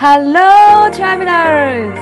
[0.00, 1.92] Hello, travelers!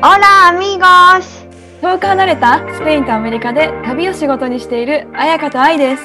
[0.00, 1.46] Hola amigos!
[1.82, 6.02] 遠く離れたスペインとアメリカで旅を仕事にしている彩香と愛です。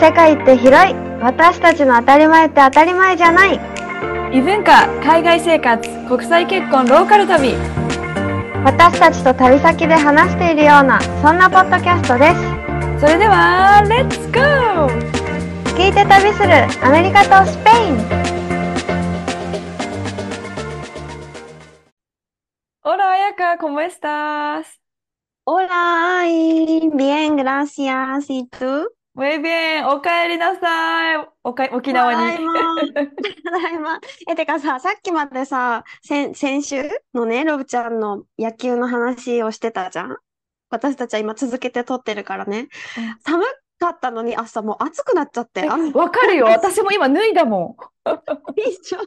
[0.00, 3.60] 世界って広い私たちの当たり前って当たり前じゃない
[4.32, 7.52] 異文化、海外生活、国際結婚、ローカル旅。
[8.64, 14.86] 私たちと旅先で話しているようなそんなポッドキャストですそれでは、Let's go!
[15.76, 18.43] 聞いて旅するアメリカとスペイン
[23.36, 24.80] Ayaka, ¿cómo estás?
[25.42, 28.30] Hola, ay, bien, gracias.
[28.30, 28.88] ¿Y tú?
[29.12, 31.28] Muy bien, おかえりなさい。
[31.42, 32.20] おか沖縄に。
[32.20, 32.76] ただいま。
[33.44, 33.98] ただいま。
[34.28, 40.16] え、てかさ、さっきまでさ、先、先週のね、ロブちゃんの野球の話をしてたじゃん
[40.70, 42.68] 私たちは今続けて撮ってるからね。
[42.98, 43.44] うん寒
[43.80, 45.62] かったのに朝もう暑くなっちゃって。
[45.62, 46.46] えあわかるよ。
[46.46, 47.76] 私も今脱いだも
[48.56, 48.96] 一緒。
[48.96, 49.06] ちょん。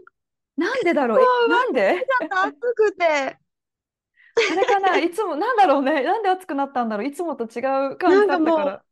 [0.58, 3.38] なんでだろうえなんでっと暑くて。
[4.52, 4.97] あれかな？
[4.97, 6.03] いつも、なんだろうね。
[6.03, 7.07] なんで暑くなったんだろう？
[7.07, 7.59] いつもと違
[7.93, 8.83] う感じだったなんかもうから。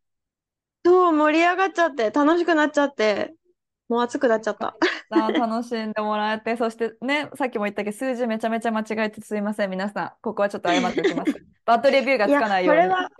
[0.84, 3.34] そう、盛り上がっちゃって、楽しくなっちゃって、
[3.88, 4.76] もう暑くなっちゃった。
[5.10, 10.12] 楽しんでもらえて、そしてね、さっきも言ったけど、数字めちゃめちゃ間違えてすいません、皆さん。
[10.22, 11.34] ここはちょっと謝っておきます。
[11.66, 12.82] バッドレビューがつかないように。
[12.82, 13.14] いやこ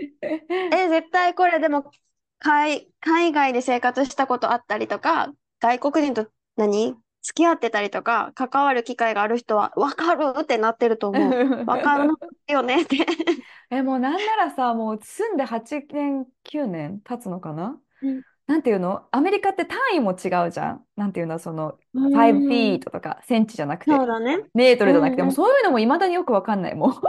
[0.72, 1.92] え、 絶対これでも、
[2.40, 6.96] 海、海外で生活したことあったりとか、外国人と何？
[7.26, 11.66] 付き合ってたりとか、関わる機会がある人は、わかるってなってると思う。
[11.66, 12.12] わかる
[12.48, 12.98] よねって。
[13.72, 17.80] え、もうなんならさ、もう住んで8年、9年経つのかな？
[18.04, 19.08] うんなんていうの？
[19.10, 20.86] アメリカって単位も違うじゃん。
[20.96, 24.42] なんていうのその、うん5 feet とか、センチじゃなくて、そうだね。
[24.54, 26.92] メートルじゃなくて、うんもうそういうのもいまだによくわかんない、もう。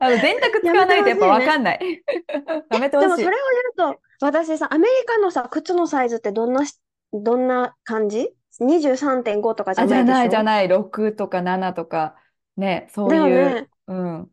[0.00, 2.04] あの、電卓使わないとやっぱわかんない。
[2.70, 3.08] やめてほしい。
[3.08, 3.30] でもそれを
[3.78, 6.78] 言うと、私さ、アメリカのさ、靴のサイズってどんなし、
[7.12, 10.30] どんな感じ ?23.5 とかじゃあ、じゃないいなでしょ？
[10.30, 12.16] じゃない、6とか7とか、
[12.56, 13.68] ね、そうだよいう、ね。
[13.86, 14.30] うん、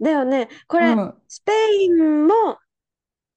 [0.00, 0.48] だよね。
[0.66, 2.58] これ、うん、スペインも、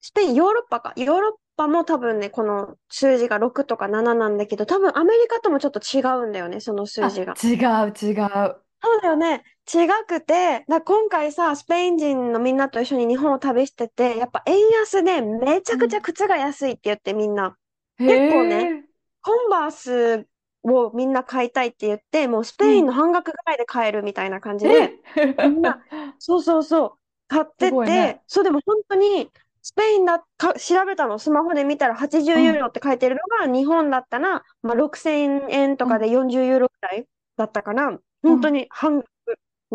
[0.00, 0.92] スペイン、ヨーロッパか。
[0.96, 7.34] ヨーロッパも多分ね、この数字が6とか7なんだけど、多分アメリカともちょっと違うんだよね、その数字が。
[7.36, 7.54] あ、違
[7.88, 8.56] う、違う。
[8.80, 9.42] そうだよね。
[9.66, 17.56] 違くて、だ今回さ、スペイン人のみんなと一緒に日本を旅してて、やっぱ円安でめちゃくちゃ靴が安いって言ってみんな、
[17.98, 18.84] 結構ね
[19.22, 20.26] コンバース
[20.62, 25.82] をみんな買いたいって言って、もうスペインの半額ぐらいで買えるみたいな感じで、えみんな
[26.18, 26.92] そうそうそう。
[27.28, 29.30] 買っててね、そうでも本当に
[29.62, 39.08] スペインだか調べたの、スマホで見たら80ユーロって書いてるのが、日本だったら、まあ、6000円とかで40ユーロくらいだったから、本当に半額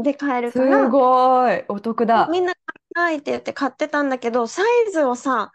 [0.03, 2.28] で買えるかすら、ごい、お得だ。
[2.31, 2.53] みんな。
[2.53, 2.61] 買
[2.91, 5.51] いたいって言って買ってたんだけど、サイズをさ、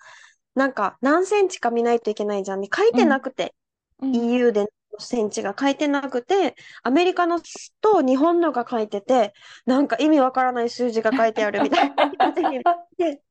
[0.59, 2.61] なんか何センチか見ないといけないじゃん。
[2.61, 2.69] ね。
[2.75, 3.55] 書いてなくて、
[4.03, 4.15] うん。
[4.15, 7.41] EU でのセンチが書いてなくて、アメリカの
[7.81, 9.33] と日本のが書いてて、
[9.67, 12.11] なんか意味わからない数字が書いてあるみたいな。
[12.11, 13.23] 感じになって、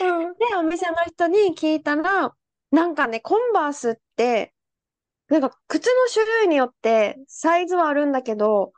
[0.00, 0.34] うん。
[0.38, 2.34] で、お店の人に聞いたら、
[2.70, 4.54] なんかね、コンバースって、
[5.28, 8.72] なんか靴の種類によってサイズはあるんだけど、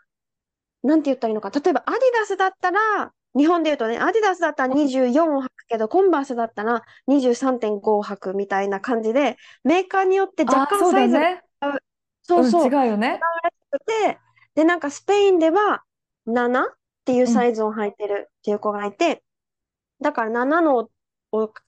[0.82, 1.50] なんて言ったらいいのか。
[1.50, 11.42] 例えばアディダスだったら、日本で言うとね、アディダスだったら24を履くけど、コンバースだったら23.5を履くみたいな感じで、メーカーによって若干サイズが、だね。
[12.22, 13.20] そうそう、うん、違うよね。
[13.86, 14.18] て、
[14.54, 15.82] で、なんかスペインでは
[16.26, 16.64] 7っ
[17.04, 19.22] ていうサイズを履いてるっていう子がいて、
[20.00, 20.90] だから7のを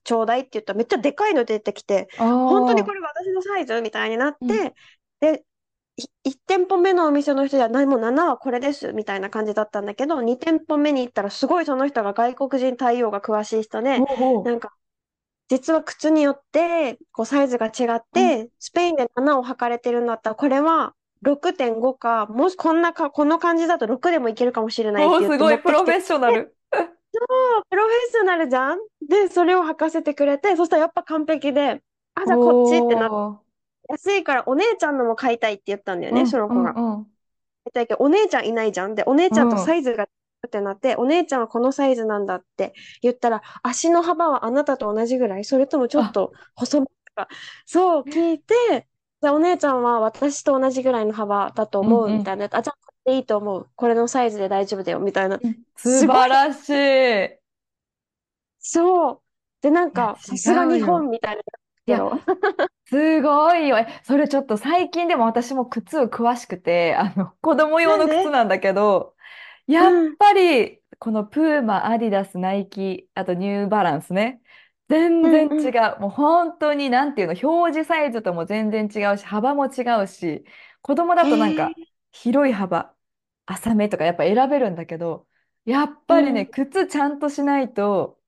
[0.04, 4.72] ちょうだいって言ったらめっちゃでかいの出てきて、本本当にこれ私のサイズみたいになって、うん。
[5.20, 5.44] で、
[5.96, 14.44] 1店舗目のお店の人は、なもう7はこれですみたいな感じだったんだけど、2店舗目に行ったらすごいその人が外国人対応が詳しい人で、ほうほう。
[14.48, 14.74] なんか、
[15.48, 26.56] 実は靴によって、こう、サイズが違って、スペインで7を履かれてるんだったら、これは6.5か、もしこんなか、この感じだと6でもいけるかもしれないっておーすごい、言って持ってきて、プロフェッショナル。
[27.70, 28.78] プロフェッショナルじゃん？
[29.08, 31.82] で、それを履かせてくれて、そしたらやっぱ完璧で、
[32.14, 33.16] あ、じゃあこっちってなって、
[33.88, 36.72] 安いからお姉ちゃんのも買いたいって言ったんだよね、うんその子が。
[36.72, 37.06] うんうん
[37.64, 38.94] 買いたいけど、お姉ちゃんいないじゃん。
[38.94, 47.28] で、お姉ちゃんとうんサイズがってなって、お姉ちゃんはこのサイズなんだって言ったら、足の幅はあなたと同じぐらいそれともちょっと細めとか、
[47.66, 48.86] そう聞いて、
[49.22, 52.44] で、お姉ちゃんは私と同じぐらいの幅だと思ううんうんみたいな。
[52.50, 53.68] あ、じゃあこれでいいと思う。
[53.74, 55.40] これのサイズで大丈夫だよ、みたいな。
[55.76, 57.38] 素晴らしい。
[58.58, 59.20] そう。
[59.62, 61.42] で、なんか、さすが日違うよ本みたいな。
[62.86, 63.78] すごいよ。
[63.78, 69.16] え、それちょっと最近でも私も靴詳しくて、あの、子供用の靴なんだけど、
[69.66, 74.42] やっぱり、このプーマ、アディダス、ナイキ、あとニューバランスね。
[74.88, 76.00] 全然違う。
[76.00, 80.44] もう本当に、なんていうの、表示サイズとも全然違うし、幅も違うし、
[80.82, 81.94] 子供だへとなんか、え。
[82.12, 82.94] 広い幅、
[83.46, 85.26] 浅めとかやっぱ選べるんだけど、
[85.64, 86.46] やっうぱりね、ん。
[86.46, 88.20] 靴ちゃんとしないと、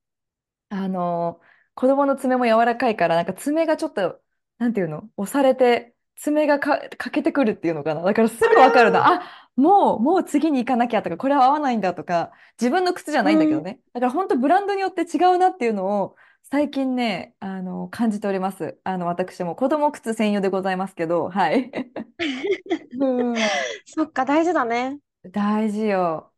[0.69, 1.41] あの
[1.77, 4.21] 子供の爪も柔らかいから、なんか爪がちょっと、
[4.59, 8.03] なんていうの、押されて、爪がか、欠けてくるっていうのかな？
[8.03, 9.07] だからすあぐわかるな。
[9.07, 13.25] らあ、もう、もう次に行かなきゃとか、これは合わないんだとか、自分の靴じゃー。
[13.25, 13.61] ないんだけうん。
[13.61, 13.81] どね。
[13.93, 18.79] だから本当ブランドによって違うなっていうのを、最近ね、あの、感じております。
[18.85, 21.71] あの、私も子供靴専用でございますけど、はい。
[22.99, 23.07] う
[23.47, 23.51] ん。
[23.85, 24.99] そっか、大事だね。
[25.33, 26.33] 大事よ。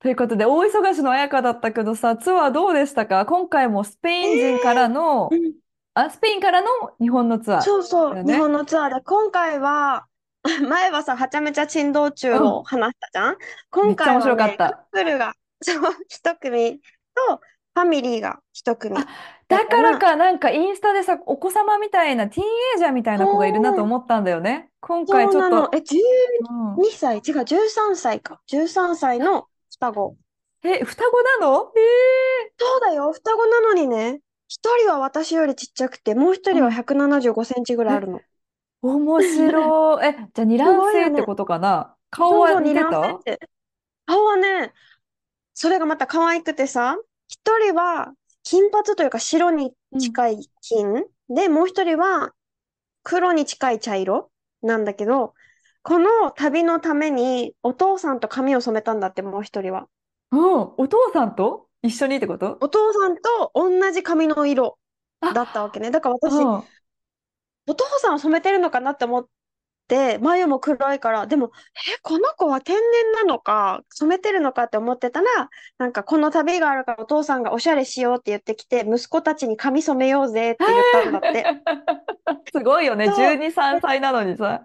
[0.00, 3.26] ということで、大忙しの彩香だったけどさ、ツアーどうでしたか？
[3.26, 5.54] 今回もスペえイン人からの、えうん。
[5.94, 6.68] あ、スペインからの
[7.00, 8.32] 日本のツアーそうそう、日。
[8.34, 10.06] 本のツアーで、今回は、
[10.68, 12.64] 前はさ、はちゃめちゃ珍道中をうん。
[12.64, 13.36] 話したじゃん？
[13.70, 14.88] 今めっちゃ面白かっ回はね、カッた。
[14.92, 17.38] プルが、 そう、一組と、
[17.74, 19.08] ファミリーが一あ、組。
[19.48, 24.70] だから、だかなんかインスタでさ、お子様みたいな、ティーンエイジャーみたいな子がいるなと思ったんだよね。
[24.80, 25.28] 今回。
[25.28, 25.98] ちょっと、え、12
[26.40, 26.88] うん。
[26.90, 28.40] 歳、違う、13歳か。
[28.46, 29.48] 13歳の
[29.80, 30.16] 双子。
[30.62, 31.72] え、双子なの？
[31.76, 36.72] ええそうだよ、双子なのにね、一人は私よりちっちゃくて、もう一人はうん。
[36.72, 38.24] 175センチぐらいあえ、るの。
[38.82, 40.06] 面白い。
[40.06, 40.92] え、じゃあ二す卵。
[40.92, 41.96] 性ってことかな？
[42.10, 43.48] 顔そうそう、二卵セてたンチ。
[44.06, 44.72] 顔はね、
[45.54, 46.96] それがまた可愛くてさ、
[47.28, 48.14] 一人は
[48.44, 50.16] 金髪というか白にうん。
[50.16, 52.34] 近い金で、もう一人は
[53.04, 54.32] 黒に近い茶色
[54.62, 55.34] なんだけど、
[55.88, 59.88] この旅のためにお父さんと髪を染めたんだって、もう一人は。
[60.32, 60.40] うん。
[60.76, 61.66] お父さんと？
[61.80, 62.58] 一緒にってこと？
[62.60, 64.78] お父さんと同じ髪の色
[65.22, 65.90] だったわあ、けね。
[65.90, 66.62] だから私、うん。
[67.68, 69.26] お父さんは染めてるのかなって思っ
[69.88, 71.52] て、眉も黒いから、でも、
[71.96, 81.44] え、この子は天然なのか、染めてるのかって思ってたら、なんかこの旅があるからお父さんがおしゃれしようって言ってきて、息子たちに髪染めようぜって言ったんだって。
[82.52, 83.06] すごいよね。
[83.06, 83.16] そう。
[83.16, 84.62] 12、3歳なのにさ。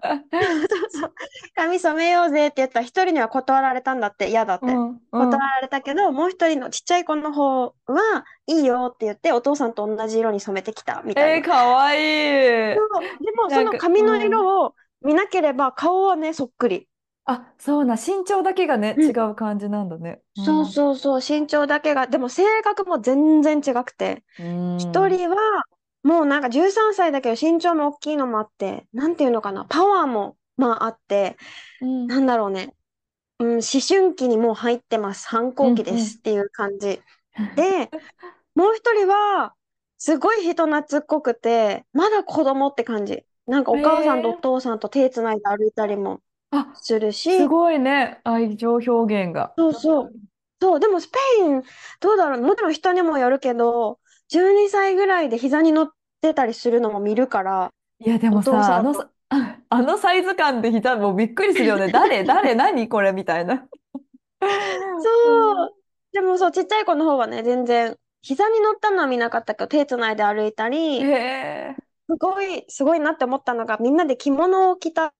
[0.69, 1.13] そうそう
[1.55, 4.65] 髪染めようぜって言ったら、一人には断られたんだって、嫌だって。
[4.65, 4.99] うん、うん。
[5.11, 7.73] 断られたけど、もう一人のちっちゃい子の方は
[8.47, 11.47] いいよって言って、お父さんと同じ色に染めてきたみたいえー、な。
[11.47, 11.99] かわい
[12.73, 12.75] い。
[12.75, 14.21] そうでも、その髪のうん。
[14.21, 16.87] 色を見なければ、顔はね、そっくり。
[17.25, 17.95] あ、そうな。
[17.95, 20.21] 身長だけがね、違うんう感じなんだね。
[20.37, 20.65] うそうん。
[20.65, 24.77] そうそう、身長だけが、でも性格も全然違くて、うん。
[24.77, 25.37] 一人は
[26.03, 31.37] もうなんか13歳だけど身長も大きいのもあって、なんていうのかな、パワーもまああって、
[31.81, 32.07] うん。
[32.07, 32.73] なんだろうね、
[33.39, 35.83] うん、思春期にもう入ってます、反抗期。
[35.83, 37.01] ですっていう感じ。
[37.55, 37.89] で、
[38.53, 39.55] もう一人は、
[39.97, 43.25] すごい人懐っこくて、まだ子供って感じ。
[43.47, 48.21] なんかえお母さんとおー、父さんと手つないで歩いたりもあ、するし、すごいね。
[48.23, 48.91] 愛情表
[49.25, 49.55] 現が。
[49.57, 50.15] そうそう。
[50.61, 51.63] そう、でもスペイン、
[51.99, 52.41] どうだろう。
[52.41, 53.99] もちろん人にもよるけど、
[54.29, 55.89] 12歳ぐらいで膝に乗っ
[56.21, 58.91] てたりするのも見るから、いや、でおもさ、あ父さんと。
[58.93, 61.89] のさ、ああのサイズ感で膝もうびっくりするよね。
[61.91, 62.87] 誰、誰、何？
[62.89, 63.67] これみたいな。
[64.97, 65.75] そう。
[66.11, 71.75] でもそう、ちっちゃい子の方はね、全然、膝に乗ったのは見なかったけど、手つないで歩いたへり、え。
[72.09, 75.13] すごい、すごいなって思ったのが、みんなで着物を着た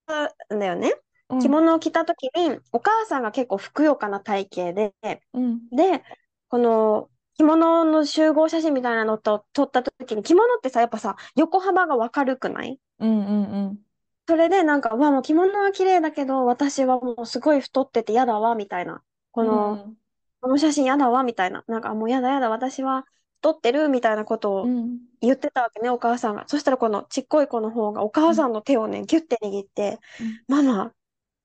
[0.54, 0.92] んだよね。
[1.28, 1.40] うん。
[1.40, 4.94] 着物を着た時に、お母さんが結構ふくよかな体型で、
[5.32, 5.60] うん。
[5.70, 6.02] で、
[6.48, 12.78] この着物の集合写真みたいなのと撮った時に、着物ってさ、やっぱさ、横幅がわかるくない？
[12.98, 13.84] うんうん
[14.26, 19.02] それでなんか、うわ、もう着物は綺麗だけど、私はもうすごい太ってて嫌だわ、みたいな。
[19.32, 19.48] こうん。
[19.48, 19.96] の、うん。
[20.40, 21.64] この写真嫌だわ、みたいな。
[21.68, 23.06] なんか、もう嫌だ嫌だ、私は
[23.44, 25.00] 太ってる、みたいなことをうん。
[25.20, 26.44] 言ってたわけね、お母さんが。
[26.48, 28.32] そしたらこのちっこい子の方がおうん。
[28.32, 30.92] 母さんの手をね、ギュッて握って、うんママ、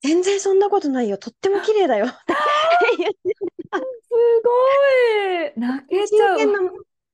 [0.03, 1.17] 全然そんなことないよ。
[1.17, 2.07] とっても綺麗だよ。
[2.07, 2.15] って
[2.97, 3.35] 言って
[3.71, 3.83] たす
[4.43, 5.53] ごい。
[5.59, 6.39] 泣けちゃう。
[6.39, 6.59] 真剣な、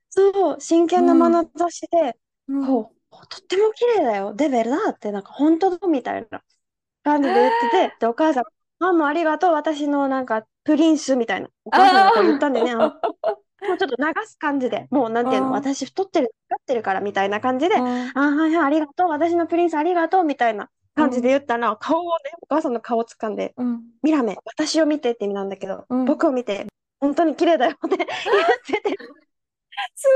[0.10, 1.32] そう、真う剣なん。
[1.32, 2.90] 眼差しで、うん。
[3.30, 4.34] とっても綺麗だよ。
[4.36, 6.44] で、ベルダーって、なんか本当だみたいな
[7.04, 7.98] 感へじで言ってて、え。
[8.00, 8.44] で、お母さん、
[8.80, 11.50] ママありがとう、私のなんかプリンスみたいな。
[11.66, 12.74] お母さんが言っあたんでね。
[13.62, 15.54] もうちょっと流す感じで、もうなんていうの、うん。
[15.54, 18.14] 私太ってる、太ってるからみたいな感じで、あ、うん。
[18.14, 21.32] はいはい、ありがとう、私のプリンスありがとうみたいな感じでうん。
[21.32, 23.96] 言ったら、顔をね、お母さんの顔を掴んで、うん。
[24.04, 26.06] ミラメ、私を見てって意味なんだけど、うん。
[26.06, 26.68] 僕を見て、
[27.00, 27.98] 本当に綺麗だよって
[28.32, 29.00] 言ってて、
[29.96, 30.08] す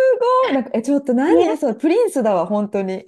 [0.46, 0.54] ごい。
[0.54, 1.36] なんか、え、ちょっと何？
[1.46, 3.06] ね、それ、プリンスだわ、本当に。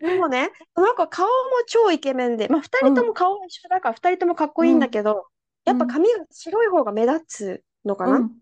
[0.00, 1.32] でもね、なんか顔も
[1.66, 3.14] 超イケメンで、まあ二人ともうん。
[3.14, 4.90] 顔が一緒だから二人ともかっこいいんだうん。
[4.90, 5.26] けど、
[5.64, 5.94] やっぱうん。
[5.94, 8.18] 髪が白い方が目立つのかな？
[8.18, 8.40] うん。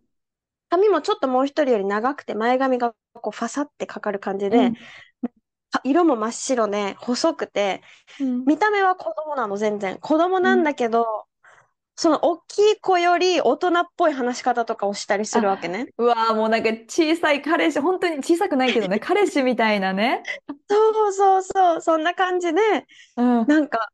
[0.73, 4.75] 髪もちょっともう一人より長くて前髪がこうファサってかかる感じで、うん。
[5.75, 7.83] あ色も真っ白で細くて、
[8.19, 8.45] うん。
[8.47, 9.99] 見た目は子供なの全然。
[10.01, 10.65] 子供なんうん。
[10.65, 11.27] だけど、
[11.95, 15.89] その大きい子より大人っぽい話し方とかをしたりするわけあ、ね。
[15.99, 20.23] うわーもうなんか小さい彼氏、本当に小さくないけどね、 彼氏みたいなね。
[20.71, 22.87] そうそうそう、そんな感じで、
[23.19, 23.91] うん、なんか、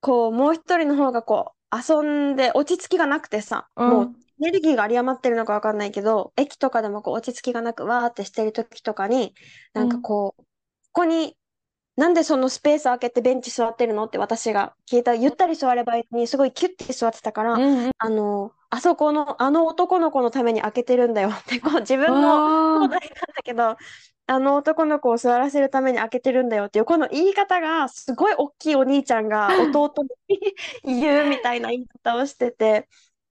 [0.00, 9.34] こう、もう一人の方がこう、遊んで落ち着きがなくてさ、もううん、エネルギーが有り余ってるのかわかんないけど、駅とかでもこう落ち着きがなくわーってしてる時とかに、
[9.74, 10.46] なんかうん、こう、こ
[10.92, 11.36] こに、
[11.96, 17.90] なんでそのスペース空けてベンチ座ってるのって私が聞いたら、ゆったり座ればいいのに、すごいキュッて座ってたから、うん、うん。
[17.98, 22.40] あの、あそこの、あの男の子のために開けてるんだよって、 こう自わ分の
[22.74, 23.76] 兄弟なんー、だけど、
[24.26, 29.92] あの男の子を座らせるために開けてるんだよっていう、この言い方が、すごい大きいお兄ちゃんが弟
[30.28, 30.38] に
[31.00, 32.88] 言うみたいな言い方をしてて、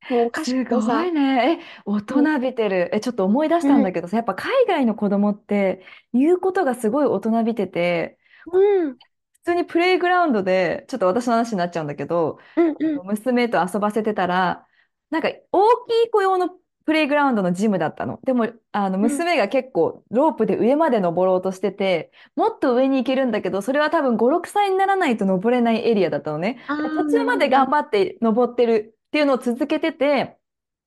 [0.07, 1.59] もうおかしくすごいね。
[1.61, 2.89] え、大うん、人びてる。
[2.93, 8.19] え、ちょっと思い出しうん、たんだけどさ、やっぱ海外の子供って言うことがすごい大人びてて、
[8.51, 8.99] うん、
[9.43, 14.67] 普通にプレイグラウンドで、ちょっと私の話になっちゃうんだけど、うん、うん、娘と遊ばせてたら、
[15.09, 16.49] なんか大きい子用の
[16.85, 18.19] プレイグラウンドのジムだったの。
[18.23, 19.25] でも、あのうん。
[19.27, 26.59] 娘が結構ロープで上まで登ろうとしてて、もっと上に行けるんだけど、それは多分5、6歳にならないと登れないエリアだったのね。
[26.67, 27.69] あで途中まで頑。
[27.69, 30.39] 張って登ってるっていうのを続けてて、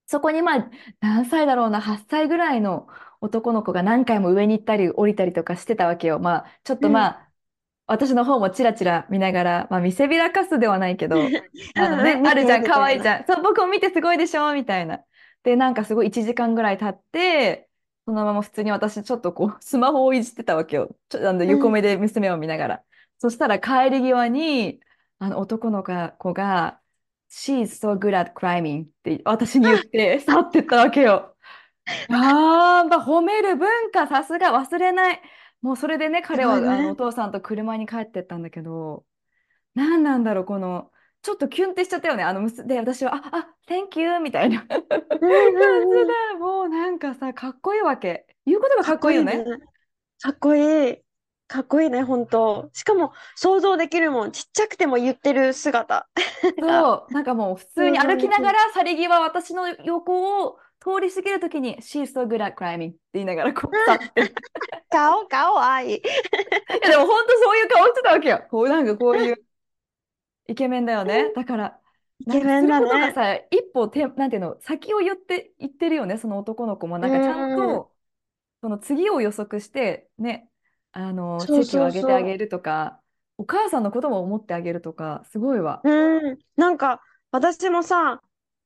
[0.07, 2.89] そこにまあ何歳だろうな、8歳ぐらいの
[3.21, 6.19] 男の子が何回も上に行ったり降りたりとかしてたわけよ。
[6.21, 6.89] まあちょっうん。
[6.89, 7.33] とまあ
[7.87, 11.37] 私の方もチラチラ見ながら、まあ、見せびらかすではないけど、
[11.75, 12.65] あのね、あるじゃん。
[12.65, 13.27] 可愛いじゃん。
[13.27, 15.05] そう、僕も見てすごいでしょみたいな。
[15.43, 17.69] で、なんかすごい1時間ぐらい経って、
[18.07, 20.97] そのまま普通に私ちょっとこう、 スマホをいじってたわけよ。
[21.09, 21.53] ちょ、あのうん。
[21.53, 22.85] 横目で娘を見ながら。
[23.19, 24.81] そしたら帰り際に、
[25.19, 26.81] あの男の子が、
[27.33, 31.35] She's so good at climbing って私に言って 去ってったわけよ。
[32.11, 35.23] ああ、まあ、褒める文化、さすが忘れない。
[35.63, 36.97] もうそれでね、す彼はあのお。
[36.97, 39.05] 父さんと車に帰ってったんだけど、
[39.75, 40.91] 何なんだろう、この、
[41.23, 42.25] ちょっとキュンってしちゃったよね。
[42.25, 44.87] あの、むすで、私は、あ、あ、Thank you みたいな感じ
[46.39, 48.27] もうなんかさ、かっこいいわけ。
[48.45, 49.11] 言うことがかっこ。
[49.11, 49.45] いいよね。
[50.21, 51.12] かっこいい。
[51.53, 52.71] かっこいいね、本当。
[52.73, 54.33] しかも、想像できるもん。
[54.33, 56.09] ちっちゃくても言ってる姿
[56.59, 58.53] が、そう、なんかもう普通に歩きなが。
[58.53, 64.33] ら、去り際、私の横を通り過ぎるときに、She's so good at climbing って言いながら、こう、去って。
[64.89, 65.97] 顔、顔、愛い。
[65.97, 66.03] い
[66.83, 68.47] や、でも本当そういう顔してたわけよ。
[68.51, 69.37] こう、なんかこういう。
[70.49, 71.33] イケメンだよね。
[71.35, 71.79] だから、
[72.21, 72.87] イケメンだね。
[72.87, 76.97] ことがさ、一歩て、なんていうの、先を言って、言ってるよね、その男の子も。
[76.97, 77.57] うなんかちゃんん。
[77.57, 77.93] と、
[78.63, 80.49] その次を予測して、ね、
[80.93, 83.01] あの、そう席を上げてあそうそげるとか、
[83.39, 85.81] お母さんのことも思ってあげるとか、すごいわ。
[85.85, 85.91] う。
[85.91, 86.39] うん。
[86.57, 88.21] なんか、私もさ、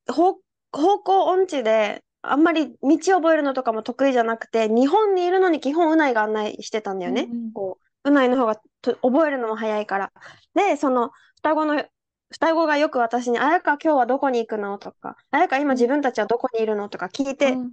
[0.09, 0.35] 方、
[0.73, 7.23] 方向音痴で、あんまり道覚えるのとかも得意じゃなくて、日本にいるのに基本うないが案内してたんだよね。
[7.23, 10.13] うんうんこう、うないの方がと覚えるのも早いから。
[10.55, 11.85] で、その、双子の、
[12.31, 17.73] 双子がよく私に、あやか今日はどこに行くのとか、あやか今自分たちはどこにいるのとか聞いてうん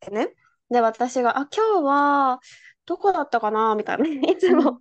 [0.00, 0.34] てね。
[0.70, 2.40] で、私が、あ、今日は、
[2.88, 3.74] どこだったかな？
[3.74, 4.06] みたいな。
[4.06, 4.78] いつうんも、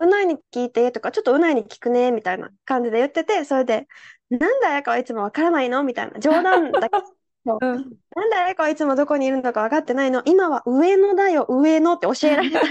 [0.00, 3.88] うないに聞いてとか、ちょっとうないに聞くね、みたいな感じで言ってて、それで、
[4.28, 5.82] なんであやかはいつもわからないの？
[5.82, 6.20] みたいな。
[6.20, 6.98] 冗談だけ
[7.46, 7.74] ど、 うん。
[8.14, 10.22] なんであやかはいつもどこにいるのか分かってないの？
[10.26, 12.60] 今は上野だよ、上野って教えられた。
[12.60, 12.62] っ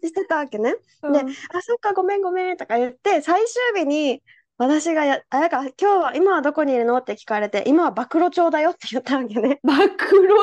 [0.00, 0.72] てしてたわけね。
[0.72, 1.16] で、うん。
[1.16, 1.22] あ、
[1.62, 4.20] そっか、ごめんごめんとか言って、最終日に、
[4.58, 6.98] 私がや、あやか、今日は、今はどこにいるの？
[6.98, 9.60] って聞かれて、今は暴露町だよって言ったわけね。
[9.62, 9.88] 暴露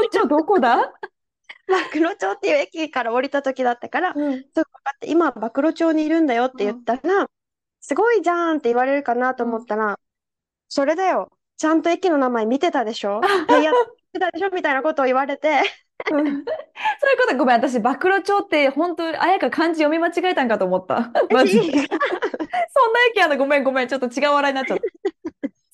[0.09, 0.93] 町どこだ？
[1.67, 4.45] 暴露町っていう駅から降りた時だったから、うん。
[4.53, 6.83] そうかって、今は暴露町にいるんだよって言っうん。
[6.85, 7.29] たら、
[7.79, 9.99] すごいじゃんって言われるかなとうん思ったら、
[10.69, 11.31] それだよ。
[11.57, 13.21] ちゃんと駅の名前見てたでしょ？
[13.47, 13.77] タイヤ見
[14.13, 14.49] てたでしょ？
[14.51, 15.61] みたいなことを言われて、
[16.11, 16.25] うん。
[16.25, 21.11] そういうこと、ごめん、私、暴露町って、本当、あやか漢字読み間違えたんかと思った。
[21.33, 21.79] マジそんな
[23.09, 24.83] 駅あるの、ごめん、ごめん、ちょっと違う笑いになっちゃった。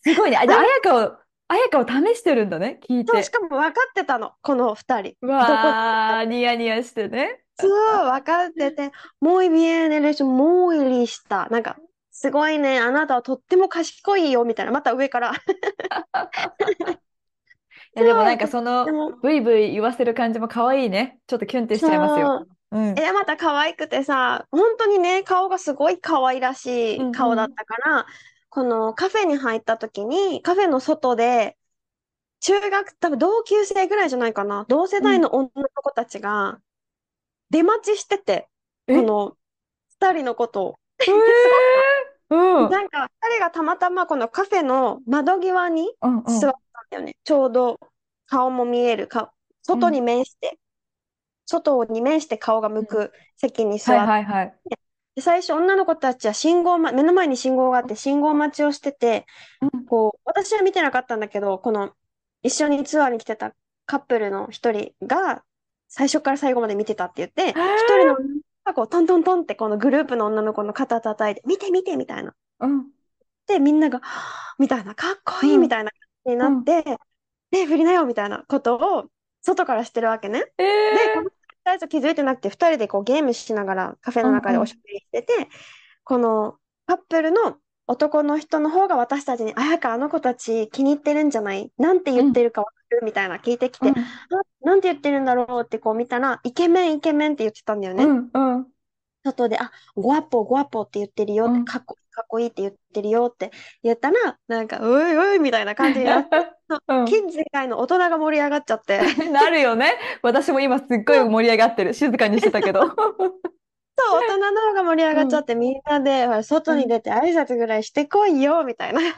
[0.06, 0.38] すごいね。
[0.38, 1.18] あ、じゃあ、あやかを、
[1.54, 3.38] あやかを試してるんだね、聞いそう、して。
[3.38, 5.16] かも分かってたの、この二人。
[5.22, 7.44] わー、ニヤニヤしてね。
[7.60, 8.92] そう、分かってて、
[9.22, 11.48] muy bien, eres muy lista.
[11.52, 11.78] なんか、
[12.12, 14.72] すごいね、あなたはとっても賢いよ、みたいな。
[14.72, 15.34] また上から。
[17.96, 18.86] いや、でもなんかその、
[19.22, 21.20] ブイブイ言わせる感じも可愛いね。
[21.28, 22.48] ちょっとキュンってしちゃいますよ。
[22.72, 22.80] そう。
[22.80, 23.00] うん。
[23.00, 27.50] え、また可愛くてさ、本当にね、顔がすごい可愛らしうい顔だっ。
[27.50, 28.06] たから、
[28.54, 31.58] このカフェに入った時に、カフェの外で、
[32.42, 35.14] 中学、多分同級生ぐらいじゃないかな、同世うん。
[35.14, 36.62] 代の女の子たちが
[37.52, 38.50] 出待ちしてて、
[38.90, 39.38] こえの
[40.00, 40.80] 二人のことを。
[41.08, 42.80] えすごー、 うん。
[42.80, 46.48] なんか、二人がたまたまこのカフェの窓際にうんうん。
[46.48, 47.16] 座ったんだよね。
[47.24, 47.80] ちょうど
[48.28, 49.34] 顔も見えるか、
[49.64, 50.02] 外にうん。
[50.02, 50.60] 面して、
[51.46, 54.60] 外に面して顔が向く席にはい座って、はいはい。
[55.16, 59.26] で、最初女の子たちは信号、ま、目の前に信号があって信号待ちをしてて、
[59.62, 59.86] うん。
[59.86, 61.94] こう、私は見てなかったんだけど、この
[62.42, 63.54] 一緒にツアーに来てた
[63.86, 65.44] カップルの一人が
[65.88, 72.34] 最初から最後まで見てたって言って、一人の女の子がこうトントントンってこのグループの女の子の肩叩いて、見て見てみたいな。
[72.60, 72.88] うん。
[73.48, 74.02] で、みんなが、
[74.58, 76.62] みたいな、かっこいいみたいな感じになうん。
[76.62, 76.84] って、
[77.52, 79.10] で、振りなよみたいなことを
[79.42, 80.46] 外からしてるわけね。
[80.58, 84.34] えー最初気づいてなくて、二人でこうゲームしながらカフェうんうん。
[84.34, 85.50] の中でおしゃべりしてて、
[86.04, 91.72] このカップルの男の人の方が私たちに、あやか、あの子たち気に入ってるんじゃない？
[91.78, 93.02] なんて言ってるかわかる？
[93.04, 93.98] みたいな聞いてきて、うん。
[93.98, 94.04] あ、
[94.62, 95.64] なんて言ってるんだろう？
[95.64, 98.04] ってこう見たら、イケメン、イケメンって言ってたんだよね。
[98.04, 98.68] うんうん
[99.24, 103.52] 外で、あ、ゴアポ、ゴアポって言ってるよって、うんかっこいい、かっこいいって言ってるよって
[103.82, 106.38] 言ったら、なんか、おいおいみたいな感じになって、
[106.88, 109.00] うんキッズ以外の大人が盛り上がっちゃって、
[109.32, 109.94] なるよね。
[110.22, 111.94] 私も今すっごい盛り上がってる。
[111.94, 112.82] 静かにしてたけど。
[112.82, 112.94] そう、
[114.22, 119.02] 大人の方が盛り上がっちゃって、みんなで、外に出て挨拶ぐらいしてこいよ、みたいな。
[119.02, 119.16] 優しい。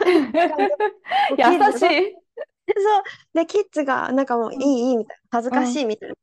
[2.68, 3.04] そう。
[3.34, 5.24] で、キッズが、なんかもう、いい、いい、みたいな。
[5.32, 6.16] 恥ずかしい、みたいな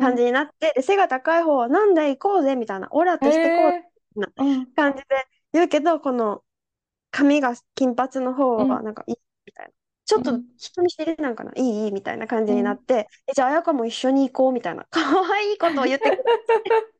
[0.00, 2.88] 感じになって、で、背が高い方は、なんで行こうぜ、みたいな。
[2.92, 3.76] オラってしてこうぜ、
[4.38, 5.04] えーうん感じで
[5.52, 6.44] 言うけど、この、
[7.12, 9.16] 髪が金髪の方は、うんなんか、いい、
[9.46, 9.72] みたいな。
[10.06, 14.86] ちょっとうん人見知りなんかな、いい、いい、みたいな感じになって、え、じゃあ、綾香も一緒に行こう、みたいな。
[14.90, 15.00] 可
[15.34, 16.24] 愛いことを言ってくれ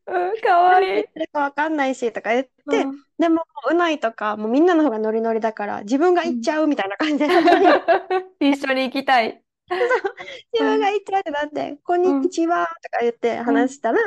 [0.07, 1.04] うん、かわいい。
[1.33, 7.28] かわかんないし、とか言って、うんでも、うないとか、もうみんなの方がノリノリだから、自分が行っちゃうみたいな感じで、
[8.40, 9.42] 一緒に行きたい。
[10.53, 13.99] 自分が行っちゃうってなって、こんにちはとか言って話したら、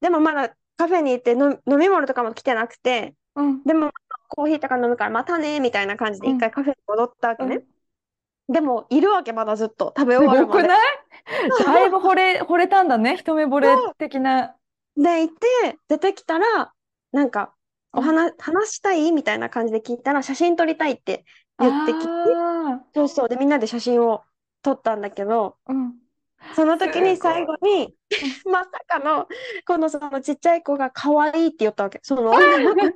[0.00, 3.62] でもまだカフェに行っての飲み物とかも来てなくて、うん。
[3.64, 3.90] でも
[4.28, 7.56] コーヒーとか飲むからまたねみたいな感じでうん一回カフェに戻ったわけね。
[7.56, 7.64] うん
[8.50, 10.68] でも、いるわけまだずっと、食べす終わるまで。
[11.64, 13.16] だいぶ惚れ、惚れたんだね。
[13.16, 14.56] 一目惚れ的な。
[14.96, 16.72] で、行って、出てきたら、
[17.12, 17.54] なんか、
[17.92, 21.24] お話、話したいみたいな感じで聞いたら、写真撮りたいって
[21.60, 23.28] 言ってきて、あそうそう。
[23.28, 24.24] で、みんなで写真を
[24.62, 25.94] 撮ったんだけど、あ、うん。
[26.54, 27.94] その時に最後に、
[28.50, 29.28] まさかの、
[29.66, 32.00] このそのちっちゃい子が可愛いって言ったわけ。
[32.02, 32.80] その女 の子。
[32.80, 32.92] し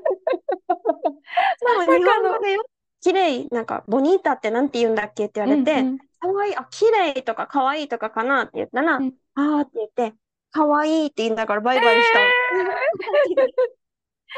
[1.65, 2.65] かも日本語でよ、
[3.01, 10.17] 綺麗、なんか、ボニータってなんて言うんだっけって言われて、うんうん可愛い、あ、綺麗とか可愛いとかかなって言ったら、うんあーって言って、
[10.53, 12.25] 可愛いって言いながらバイバイしたの。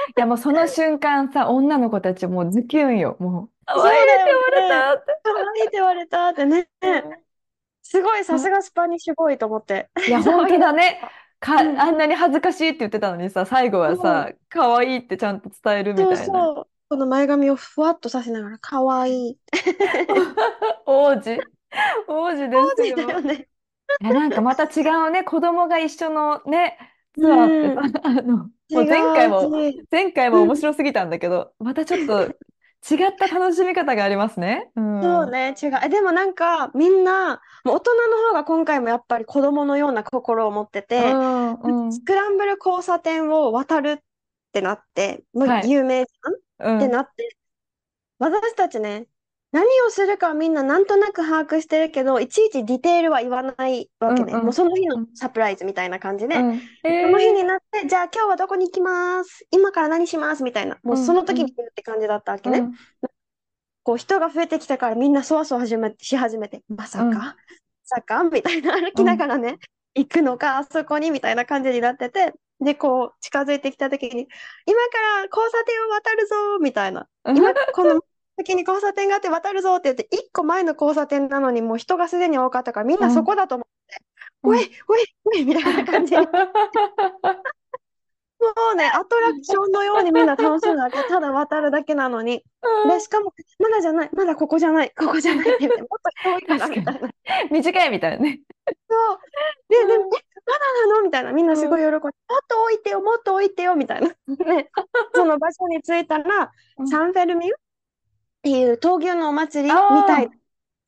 [0.08, 3.16] いやもうその瞬間さ、女の子たちもうズキュンよ。
[3.20, 5.20] もう、可そう愛いって言われたって。
[5.22, 6.68] 可愛いって言われたってね。
[7.82, 9.90] すごい、さすがスパニッシュボーイと思って。
[10.08, 11.00] いや、本当だね。
[11.38, 16.24] か、うんあんなに恥ずかしいって言ってたのにさ、最後はさ、可愛いってちゃんと伝えるみそうたいな。
[16.24, 16.68] そう。
[16.88, 19.38] この前髪をふわっとさせながら、可愛い。
[20.86, 21.40] 王子。
[22.08, 22.96] 王子ですよ。
[22.96, 23.48] だよね。
[24.00, 26.78] いや、なんかまた違うね、子供が一緒のね、
[27.14, 29.50] ツアーってさ、あの、もう前回も、
[29.90, 32.34] 前回も面白すぎたんだけど、またちょっと
[32.90, 34.70] 違った楽しみ方がありますね。
[34.76, 35.02] うん。
[35.02, 35.70] そうね、違う。
[35.84, 43.98] え、でもなんか、みんな、大人の方が今回もやっぱり子供のような心を持ってて、うんうんスクランブル交差点を渡るっ
[44.52, 46.34] てなって、もうはい有名じゃん？
[46.70, 47.36] うんってなって、
[48.18, 49.06] 私たちね、
[49.56, 54.34] 何をするかはみんななんとなく把握してるけど、いちいちディテールは言わないわけね。
[54.34, 54.44] うんうん。
[54.44, 56.60] もうその日のうんサプライズみたいな感じで、うん。
[56.84, 59.46] えその日ーになって、じゃあ今日はどこに行きます？
[59.50, 60.42] 今から何します？
[60.42, 60.76] みたいな。
[60.82, 62.58] もうその時に言うって感じだったわけね。
[62.58, 62.74] うん。
[63.82, 67.14] こう人が増えてきたからみんなそわそわ始めし始めて、まさか、うん。
[67.14, 67.34] ま
[67.84, 68.24] さか？
[68.24, 68.74] みたいな。
[68.74, 69.56] 歩きながらね、
[69.94, 71.10] 行くのか、あそこに？
[71.10, 74.28] みたいな感じになってて、で、こう近づいてきた時に、今か
[75.22, 76.58] ら交差点を渡るぞ！
[76.60, 77.08] みたいな。
[77.26, 78.02] 今、この
[78.36, 83.72] 先に交差点があって渡るぞって言って、一個前の交差点なのにもう人がすでに多かったから、みんなそこだと思って、
[84.44, 86.18] うんおい、おい、おい、みたいな感じで、
[88.38, 92.44] もうね、アトラクションのようにみんな楽しむだけ、ただ渡るだけなのに。
[92.88, 97.10] で、しかも、まだじゃない、まだここじゃない、ここじゃないって言って、 もっと人多いから、みたいな。
[97.50, 98.40] 短いみたいなね。
[98.88, 99.18] そう。
[99.68, 100.08] で、でも、え、
[100.46, 101.02] まだなの？
[101.02, 101.32] みたいな。
[101.32, 102.12] みんなすごい喜んで、もっ
[102.46, 104.08] と置いてよ、もっと置いてよ、みたいな。
[104.44, 104.70] ね、
[105.14, 107.50] その場所に着いたらう、んサンフェルミン
[108.46, 110.32] っていう闘牛のお祭りみたいな。
[110.32, 110.38] す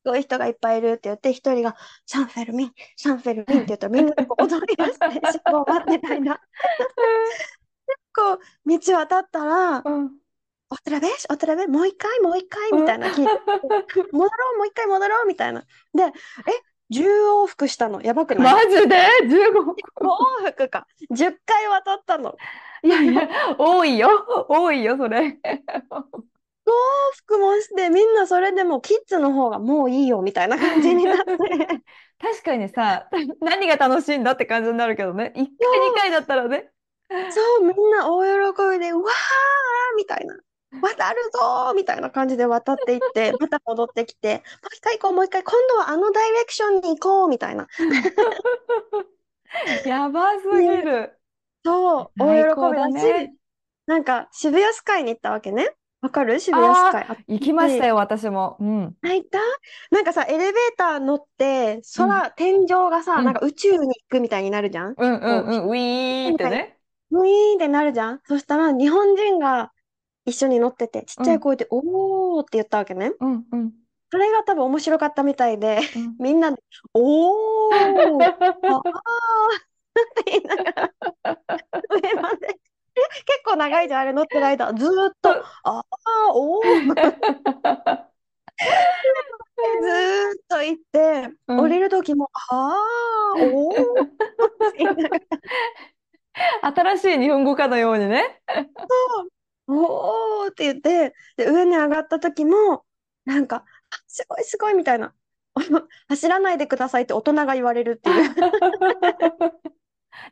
[0.05, 6.39] ごい人がいっぱいいるって言って、一人が、サンフェルミン、サンフェルミンって言ったら、みんなでこう踊り出して、信号待ってたいな。
[8.15, 10.11] こう、道渡ったら、うん
[10.71, 13.31] オトラベシ、オトラベ、もう一回、もう一回、みたいな聞いて、
[14.11, 15.61] 戻ろう、もう一回戻ろう、みたいな。
[15.61, 16.11] で、え、
[16.91, 18.53] 10往復したの、やばくない？
[18.53, 20.85] マジで ?15 5往復か。
[21.11, 22.35] 10回渡ったの。
[22.83, 24.09] いやいや、多いよ。
[24.47, 25.39] 多いよ、それ。
[26.69, 31.23] 5往復もして、みんなそれでもキッズの方がもういいよ、みたいな感じになって。
[32.21, 33.09] 確かにさ、
[33.41, 35.33] 何が楽しいんだって感じになるけどね。
[35.35, 36.71] 1回、2回だったらね。
[37.31, 40.37] そう、みんな大喜びで、うわーみたいな。
[40.81, 47.67] 渡るぞーみたいな感じで渡っていって、 また戻ってきて、もう一回行こう、もう一回、今度はあのダイレクションに行こうみたいな。
[49.85, 51.19] やばすぎね、る。
[51.65, 53.25] そう、大喜びだだね。
[53.27, 53.39] し、
[53.87, 55.75] なんか渋谷スカイに行ったわけね。
[56.01, 56.39] わかる？
[56.39, 57.07] 渋谷スカイ。
[57.27, 58.57] 行きましたち、よ、私も。
[58.59, 58.95] うん。
[59.03, 59.39] あ、行った？
[59.91, 61.81] なんかさ、エレベーター乗って、うん。
[62.07, 63.25] 空、天井がさ、うん。
[63.25, 64.95] なんか宇宙に行くみたいになるじゃん？
[64.97, 65.67] うんうんこう、うん。
[65.69, 66.79] ウィーっみたいに、てね。
[67.11, 68.21] ウィーンってなるじゃん？
[68.25, 69.71] そしたら、日本人が
[70.25, 71.25] 一緒に乗ってて、ちっうん。
[71.25, 73.11] ちゃい声で、おーって言ったわけね。
[73.19, 73.71] うんうん。
[74.11, 76.15] それが多分面白かったみたいで、うん。
[76.19, 76.61] みんなで、
[76.93, 80.93] おー、 あーって 言いながら
[81.89, 82.59] 上まで。
[83.25, 84.73] 結構長いじゃん、あれ乗ってる間。
[84.73, 85.83] ずーっと、あー、
[86.33, 86.99] おー
[89.81, 91.79] ずーっと行って、降りうん。
[91.79, 94.05] る時も、あー、おーっ
[94.71, 98.41] て言いながら、新しい日本語かのようにね。
[99.67, 102.85] おーって言って、で、上に上がった時も、
[103.25, 105.15] なんか、あすごいすごいみたいな。
[106.07, 108.23] 走らないでくださいって大人が言われるっていう。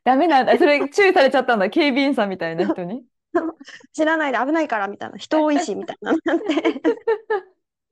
[0.04, 0.58] ダメなんだ。
[0.58, 1.70] それ注意されちゃったんだ。
[1.70, 3.06] 警備員さんみたいな人に？
[3.94, 5.18] 知らないで危ないからみたいな。
[5.18, 6.14] 人多いしみたいな。
[6.26, 6.82] なんて。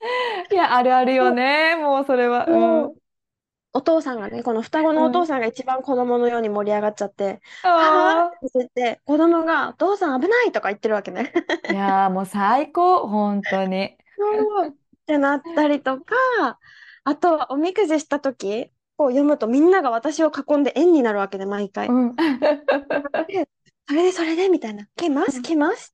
[0.52, 1.76] いや、あるあるよね。
[1.78, 2.46] もうそれは。
[2.48, 2.96] うん。
[3.74, 4.96] お父さんがね、この双子うん。
[4.96, 8.46] のお父さんが一番子供のように盛り上がっちゃって、はぁーっああ。
[8.50, 11.34] て言って、子供が、お父さん危ないとか言ってるわけね。
[11.68, 13.08] いやーもう最高。
[13.08, 13.98] 本当に。
[14.18, 14.72] そうっ
[15.06, 16.60] てなったりとか、
[17.04, 21.88] あとはおみくじしたときを読むとみんなが私を囲んで円になるわけで、毎回。
[21.88, 22.16] うん。
[22.16, 23.50] で、
[23.88, 24.88] それでそれでみたいな。
[24.96, 25.94] 来ます来ます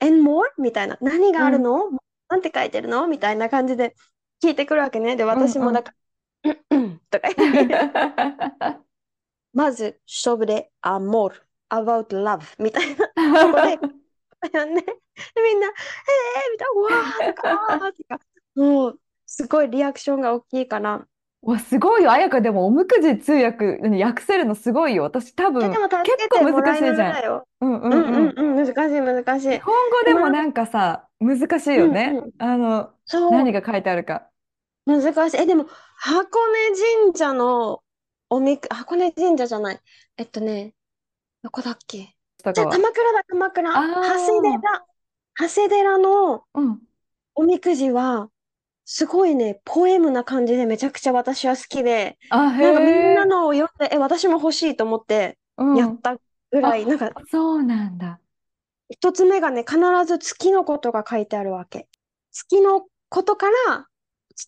[0.00, 0.44] ?and more?
[0.58, 0.96] みたいな。
[1.00, 1.46] 何がうん。
[1.46, 1.90] あるの？
[2.28, 3.06] なんて書いてるの？
[3.06, 3.94] みたいな感じで
[4.42, 5.16] 聞いてくるわけね。
[5.16, 5.30] で、うん。
[5.30, 5.48] うん。
[5.48, 5.94] 私もだか
[6.44, 7.74] ら、うんうんとか言って、
[9.52, 11.32] まず、勝負で amor,
[11.70, 13.06] about love みたいな。
[13.40, 13.78] そこで、
[14.42, 14.96] 読んで、で
[15.42, 18.20] みんな、えーみたいな、うわーとか、とか、
[18.54, 21.06] もう、すごいリアクションが大きいから。
[21.42, 22.10] わ、すごいよ。
[22.12, 25.04] あやか、でも、おみくじ通訳、何訳せるのすごいよ。
[25.04, 27.24] 私、多え、で分、も助け結構てもらい難しいじゃん。
[27.60, 28.34] うんううんんうん。
[28.36, 29.48] うんうん、難しい難しい。
[29.50, 32.20] 日本語でもなんか、でもなんかさ、難しいよね。
[32.20, 32.94] うんうん、あの、
[33.28, 34.30] 何が書いてあるか。
[34.86, 35.36] 難しい。
[35.40, 36.70] え、でも、箱根
[37.10, 37.82] 神社の
[38.30, 39.80] おみく、箱根神社じゃない。
[40.16, 40.74] えっとね、
[41.42, 42.16] どこだっけ
[42.54, 42.66] じゃあ。
[42.68, 43.70] 鎌倉だ、鎌倉。
[43.72, 44.86] あ長谷あ、寺。
[45.36, 46.82] 長谷寺のうん。
[47.36, 48.30] おみくじは、
[48.90, 55.68] すごいね、ポエムな感じでめちゃくちゃ私は好きで、あ、へなんかみんなえ、のを読んで、え、私も欲しいと思ってうん。
[55.72, 56.16] やった
[56.50, 58.20] ぐらい、なんあ、かそうなんだ。
[58.90, 61.88] 一つ目がね、必ず月のことが書いてあるわけ。
[62.32, 63.88] 月のことから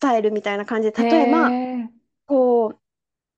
[0.01, 1.91] 伝えるみたいな感じへで、例えば、え、
[2.27, 2.81] こう、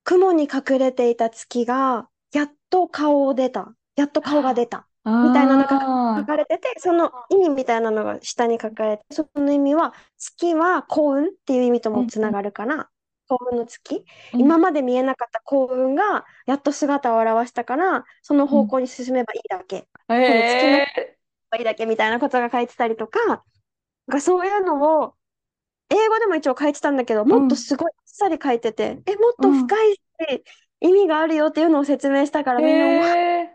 [0.05, 3.75] 雲に隠れていた月が、やっと顔を出た。
[3.97, 4.87] やっと顔が出た。
[5.05, 5.69] みたいなのが
[6.15, 12.89] 書あかれてて、その意味みたいなのが下に書かれて、その意味は、月は幸運っていう意味ともつながるから、
[13.27, 14.05] 幸運の月。
[14.33, 14.41] うん。
[14.41, 19.77] 今まで見えなかった幸運が、やっと姿を現したから、そのうん方向に進めばいいだけ。
[19.77, 21.17] へこの月のえ、
[21.51, 23.43] ばいいだけみたいなことが書いてたりとか、
[24.21, 25.15] そういうのを、
[25.89, 29.99] 英語でも一応書いてたんだけど、もっとうんすごいあっさり書いてて、え、もっとうん深いし、
[30.81, 33.52] 意味があるよっていうのを説明したから、へみんな、え、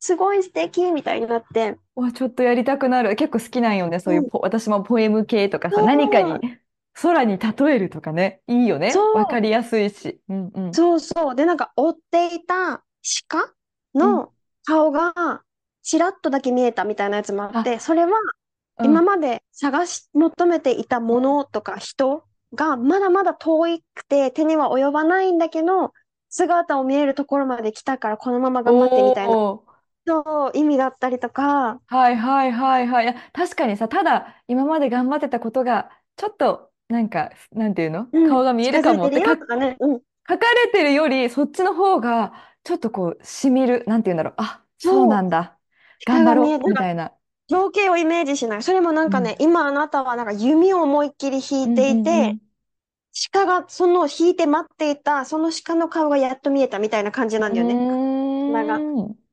[0.00, 3.16] すごい素敵みたいになって、わ、ちょっとやりたくなる。
[3.16, 4.00] 結構好きなんよね。
[4.00, 6.48] そういううん、ポ、私もポエム系とかさ、何かにそう、
[6.94, 8.42] 空に例えるとかね。
[8.46, 9.08] いいよそね。
[9.12, 10.20] わかう、りやすいし。
[10.28, 10.72] うんうん。
[10.72, 11.34] そうそう。
[11.34, 12.84] で、なんか追っていた
[13.28, 13.54] 鹿
[13.98, 14.32] うんの
[14.64, 15.42] 顔が
[15.82, 18.18] ちらっとだけ見えたみたいなやつもあっあ、て、それは
[18.78, 19.00] うん。
[19.00, 23.60] 今まで探し求めていたものとか人がまだまだ遠
[23.94, 25.92] くて手には及ばないんだけど、
[26.28, 29.75] 姿を見えるところまで来たからこのまま頑張ってみたいな、おー。
[30.06, 33.04] そう意味だったりとか、はいはいはいはい。
[33.04, 38.08] いや、確かにさ、ただ今まで頑張ってたことが、ちょっと、なんか、なんていうの？
[38.12, 42.32] うん、顔が見えるか近づいてるもってか、よとかね、うん、書かれてるより、そっちの方が、
[42.64, 43.84] ちょっとこう、しみる。
[43.86, 44.34] なんていうんだろう。
[44.38, 45.58] あ、そうそう、なんだ。
[46.04, 46.68] 頑張ろう。
[46.68, 47.12] みたいな。
[47.48, 48.62] 情景をイメージしない。
[48.62, 49.12] それもなんうん。
[49.12, 52.40] かね、今あなたはなんか弓を思いっきり引いうんていて、うんうん。
[53.32, 57.82] 鹿がその引いて待っていた、その鹿の顔がやっと見えたみたいな感じなんだよね。
[58.48, 59.25] うなんかーん。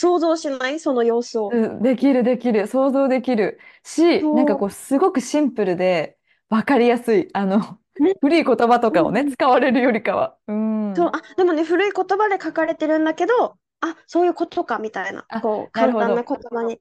[0.00, 0.78] 想像しない？
[0.78, 1.50] その様子を。
[1.52, 2.68] うんできるできる。
[2.68, 6.16] 想像できるし、なんかそこう、すごくシンプルで、
[6.48, 7.28] わかりやすい。
[7.32, 7.78] あの。
[8.20, 9.28] 古い言葉とかをね。
[9.28, 10.36] 使われるよりかは。
[10.46, 10.54] うそう。
[10.54, 11.08] ん。
[11.08, 15.24] あ、でもね、古い言葉で書かれてるんだけど、あ、そういうことかみたいな。
[15.28, 16.22] あ、こう、簡単な。
[16.22, 16.78] 言葉に。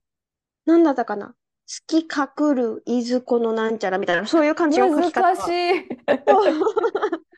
[0.67, 1.33] なんだったかな？
[1.65, 5.53] 月隠るいずこのなんちゃらみたいな、そういう感じの書き方難しが。
[5.53, 5.77] い。
[5.81, 5.85] い
[6.27, 6.53] そう。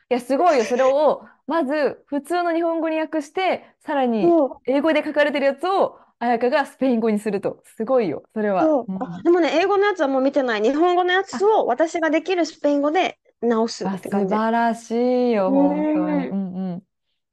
[0.10, 0.66] や、すごいよ。
[0.66, 7.62] それを、まず普通の日本語に訳して、さらに英語で書かれてるやつを彩香がスペイン語にすると。
[7.66, 8.78] すごいよ、それは。
[8.78, 8.90] そう。
[8.92, 9.24] ん。
[9.24, 10.62] でもね、英語のやつはもう見てない。
[10.62, 14.36] 日本語のやつあ、を私ができるスペイン語で直すあ、って感じ。
[14.36, 16.28] 素晴らしいよ、う本当に。
[16.28, 16.30] ん。
[16.30, 16.84] うんうん。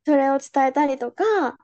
[0.05, 1.25] それを伝えたりとか、
[1.55, 1.59] あ、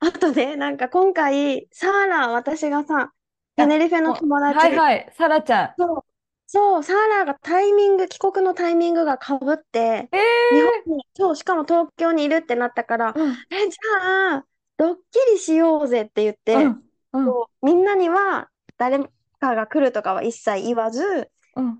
[0.00, 3.12] あとね、なんか今回、サーラ、私がさ、
[3.56, 6.04] テあ、ネリフェのもう、はい友達、はい、サラちゃそう、
[6.50, 10.16] そう、サーラがタイミング、帰国のタイミングがかぶって、ん。
[10.16, 10.18] え
[10.50, 14.46] 日本えに、そう、しかも東京にいるってなったから、ー、うん、え、じゃあ、
[14.78, 18.98] ドッキリしようぜって言って、うん、うん、こうみんなには誰
[19.40, 21.78] かが来るとかは一切言わず、うん。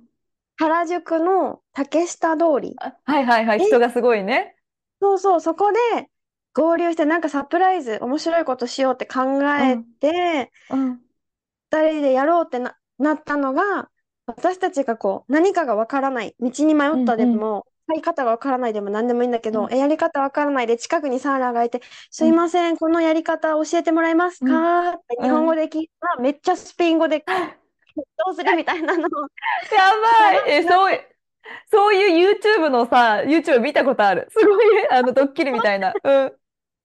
[0.56, 2.74] 原宿の竹下通り。
[2.78, 4.56] あ、はいはいはい、え、人がすごいね。
[5.00, 5.78] そうそう、そこで
[6.54, 11.00] 合流してなんかサプライズ、面白いことしようって考えうん、て、うん、
[11.70, 13.90] 二人でやろうってな、なったのが、
[14.28, 25.56] 私たちがこう、何かがわからない、道に迷うん、ったでうん、も、やり方がわからないでも何でもいいんだけど、うん、え、やり方わからないで近くにサーラがいて、すうん、いません、このやり方教えてもらえますうん、かって日本語うん。
[25.56, 27.24] で聞いたら、めっちゃスペイン語で
[28.26, 29.28] どうするみたいなのを
[29.74, 30.52] やばい。
[30.58, 31.00] え、そう、
[31.70, 34.28] そういう YouTube のさ、YouTube 見たことある。
[34.30, 35.94] すごい、あの、ドッキリみたいな。
[36.02, 36.32] うん。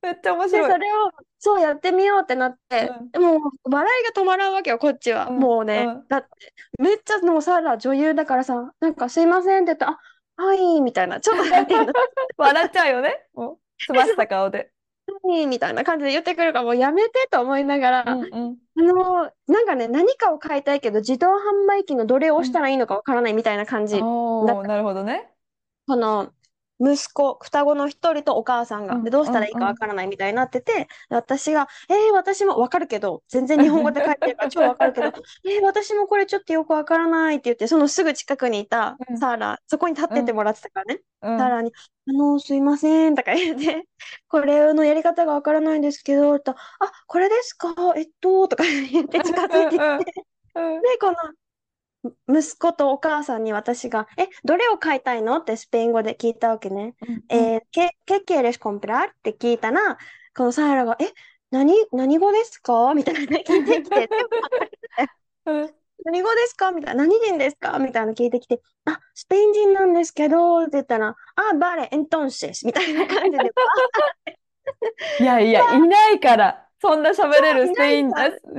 [0.04, 0.72] めっちゃ面て、白い。
[0.72, 3.40] それを、そうやってみようってなって、うん、でもう
[3.72, 5.28] 笑いが止まらんわけよ、こっちは。
[5.28, 6.08] うん、もうね、うん。
[6.08, 6.30] だって、
[6.78, 10.00] めっちゃもうサーラ女優だからさ、なんかすいませんって言ったら、
[10.38, 11.44] あ、はい、みたいな、ちょっと
[12.38, 13.28] 笑っちゃうよね。
[13.34, 14.74] もう、澄ました顔で。
[15.24, 22.62] はいみたいな感じで言ってくるから、もうやめてと思いながら、あうん、うん、の、なんかね、何かを買いたいけど、自動販売機のどれを押したうん。
[22.62, 24.68] らいいのかわからないみたいな感じだっおー、た。
[24.68, 25.30] なるほどね。
[25.88, 26.34] その、
[26.84, 29.48] 息子、双子の一人とお母さんが、で、うん、どうしたら。
[29.48, 35.08] いいかわからないみたいになってて、で私が、えー、私もわかるけど、全然日本語で書いてるから 超わかるけど、
[35.46, 41.38] えー、私もこれちょっとよくわからないって言って、そのすぐ近くにいたうん、サーラ、そこに立っうん、ててもらってたからね、うん。
[41.38, 41.72] サーラに、
[42.08, 43.88] あの、すいません、とか言って、
[44.28, 46.58] これのやり方がわからないんですけど、と、あ、
[47.08, 50.12] これですか、えっと、とか言って近づいてきて、
[50.54, 51.16] で、この
[52.28, 55.38] 息子とお母さんに私が、え、どれを買いたいの？
[55.38, 56.96] ってスペイン語で聞いたわけね。
[57.08, 57.24] うん。
[57.30, 59.10] えー、¿qué, qué quieres comprar?
[59.10, 59.98] って聞いたら、
[60.36, 61.06] このサハラが、え、
[61.52, 62.94] 何、何語ですか？
[62.94, 64.10] みたいなね聞いてきて、
[66.06, 66.72] 何語ですか？
[66.72, 67.80] みたいな、何人ですか？
[67.80, 72.66] みたいなの聞いてきて、あ、スペイン人なんですけど、って言ったら、あ、バレ、エントンシス。
[72.66, 73.54] みたいな感じで、
[75.22, 76.68] いやいや、いないから。
[76.84, 78.12] そんな喋れるいスペイン、い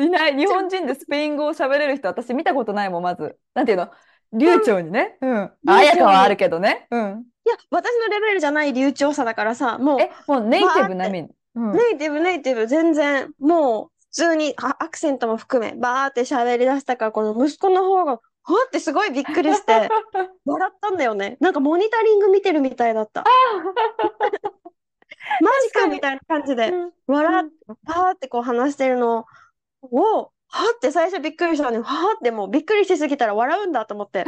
[0.09, 0.37] ない。
[0.37, 3.37] 日本人でスペイン語を喋れる人、私見たことないもん、まず。
[3.53, 3.91] なんていうの？
[4.33, 5.19] 流暢にね。
[5.21, 5.31] うん。
[5.37, 5.87] あ流暢に。
[5.87, 6.87] やかはあるいけどね。
[6.91, 7.25] うん。
[7.45, 11.29] や、私のレベルじゃない流暢さだからさ、もえ、もうネイティブ並みに。
[11.57, 11.73] うん。
[11.73, 18.21] ネイティブ、ネイティブ、全然、もう、普通にあアクセントも含め、バーって喋り出したから、この息子の方が、は
[18.67, 19.89] ってすごいびっくりして、
[20.47, 21.37] 笑ったんだよね。
[21.41, 23.25] なんかモニタリング見てるみたいだった。
[25.41, 26.73] マジ確かみたいな感じで、
[27.07, 27.51] 笑っ、ん。
[27.85, 29.27] バーってこう話してるの
[29.83, 34.25] を、はって最初びっくりしたのに、はってもうびっくりしすぎたら笑うんだと思って。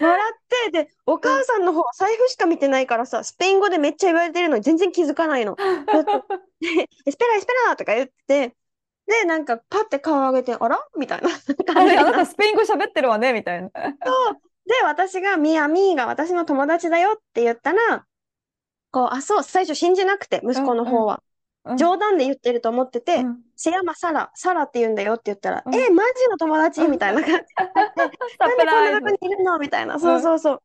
[0.00, 5.56] 笑って、で、お母さんの方は財布しか見てないからさ、スペイン語でめっちゃ言われてるのに全然気づかないの。
[5.58, 8.56] エ スペラ、エスペラとか言って、
[9.06, 10.78] で、なんかパッて顔上げて、あら？
[10.96, 12.24] みたいなあれ、あなた感じになって。
[12.24, 13.68] スペイン語喋ってるわね、みたいな。
[13.68, 18.06] で、私がミアミーが私の友達だよって言ったら、
[18.92, 21.22] こう、あ、そう、最初信じなくて、息子の方は。
[21.64, 25.74] うん、冗談で言ってると思ってて、うん、せやまサラ、サラって言うんだよって言ったら、うん。
[25.74, 27.38] え、マジの友達みたいな感じに
[27.96, 29.10] な んでこんなとこ。
[29.10, 30.56] にいるのみたいな、うん、そうそうそう。
[30.56, 30.58] っ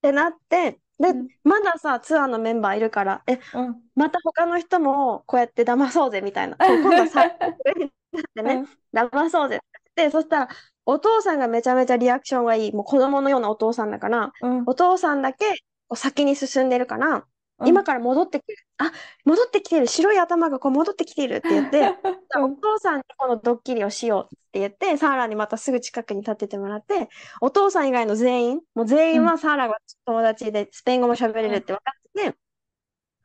[0.00, 3.82] てなって、で、うん、まださ、ツアーのメンバーいるから、え、うん。
[3.96, 6.56] また他の人もこうやって騙そうぜみたいな。
[6.60, 9.58] 今度は最初になってね、うん、騙そうぜっ
[9.94, 10.10] て。
[10.10, 10.48] そしたら、
[10.86, 12.72] お父さんがめちゃめちゃリアクションがいい。
[12.72, 15.46] もう子供のようなお父さんだから、うん、お父さんだけ
[15.94, 17.26] 先に進んでるから、
[17.58, 17.68] うん。
[17.68, 18.56] 今から戻ってくる。
[18.78, 18.92] あ、
[19.24, 19.86] 戻ってきてる。
[19.86, 21.94] 白い頭がこう戻ってきてるって言って、
[22.36, 27.08] おうん、父さんにこのドッキリをしようって言って、サーラにまたすぐ近くに立っててもらって、
[27.40, 32.38] お父さん以外の全員、もう全うん、員はサーラが友達でスペイン語も喋れるって分かってて、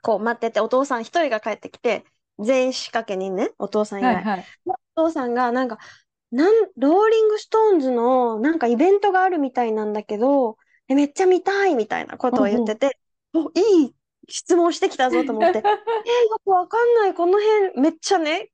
[0.02, 2.06] こう待ってて、お父さん一人が帰ってきて、
[2.40, 4.16] 全員仕掛け人ね、お父さん以外。
[4.16, 4.52] はいはい。
[4.66, 5.78] お父さんがなんか、
[6.32, 12.50] なん、ローリングストーンズのなんかイベントがあるみたいなんだけど、えめっちゃ見たいみたいなことをうんうん。
[12.50, 13.00] 言ってて、
[13.34, 13.96] お、いい
[14.30, 15.60] 質問してきたぞと思って、
[16.06, 18.52] えーよくわかんない、この辺めっちゃね、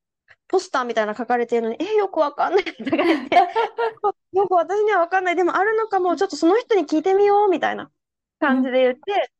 [0.48, 3.36] ポスターみたいなの書かれてるのに、えーよくわかんないとか言って、
[4.32, 7.90] よく私にはわかんない、でもあるのかも、ちょっとその人に聞いてみようみたいな
[8.40, 8.72] 感じうん。
[8.72, 9.30] で言って、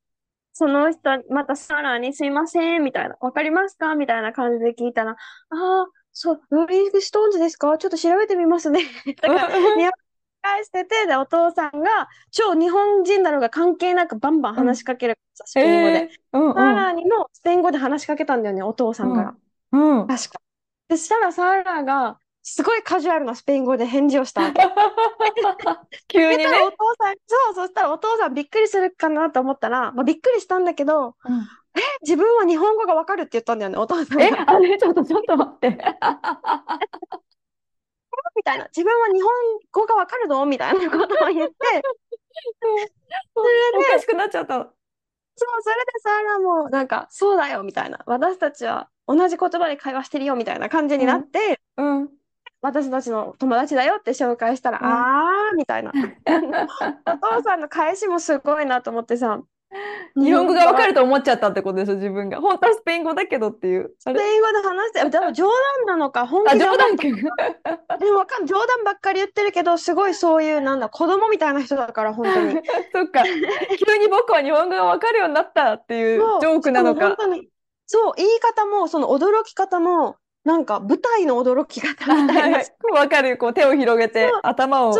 [0.53, 3.17] その人、またさらにすいません、みたいな。
[3.21, 3.95] わかりますか？
[3.95, 5.17] みたいな感じで聞いたら、あ
[5.51, 8.81] あ、そう、ローリングストーンズですかちょっと調べてみますね。
[9.23, 9.91] とか、日本
[10.43, 14.67] 返してて、で、お父さんが、超日本人だろうが関係なくバンバンうん。
[14.67, 15.19] 話しかける。
[15.45, 15.95] スへペイン語で。
[15.99, 19.35] え、うんサうん、ラにもスペイン語で話しかけたんだよね、お父さんから。
[19.73, 20.07] うん、うん。
[20.07, 20.41] 確か。
[20.91, 24.63] そしたらサラが、すごいカジュアルなスペイン語で返事をしたわけ。
[26.07, 26.47] 急にね。
[26.47, 34.51] お父さん、そう、そしたらお父さんびっくりするかなと思ったら、まあ、びっくりしたんだけど、うんえ、自分は日本語がわかるって言ったんだよね、お父さんえ、が。
[34.51, 35.69] あれ、 ちょっと、ちょっと待って。
[38.37, 38.65] みたいな。
[38.67, 39.31] 自分は日本
[39.73, 41.55] 語がわかるのみたいなことを言って、
[43.35, 44.76] それで、おかしくなっちゃったの。
[45.37, 48.03] そう、それでサラもなんか、そうだよ、みたいな。
[48.07, 52.09] 私たちは同じ言葉で会話してるよ、みたいな感じになって、うん、うん、
[52.63, 54.87] 私たちの友達だよって紹介したら、うん。
[54.87, 55.93] あー、みたいな。
[57.07, 59.43] お父さんの返しもすごいなと思ってさ、
[60.17, 62.41] 日日本語がわかると思っちゃったってことでしょ、自分が。
[62.41, 63.93] 本当はスペイン語だけどっていう。
[63.99, 65.49] スペイン語で話して、でも冗
[65.85, 67.55] 談なのか、本あ、気じゃないのか、冗談
[67.87, 67.99] か。
[67.99, 72.55] でもわかん、冗談ばっかり言ってるけど、すごいそういう、なんだ、子供みたいな人だから、本当に。
[72.95, 73.25] そっか。
[73.25, 77.17] 急に僕は日本語がわかるようになったっていうジョークなのか。
[77.87, 83.37] そう、言い方も、その驚き方も、なんか舞台の驚き方みたいな、そ わかる。
[83.37, 84.95] こう手を広げて頭うを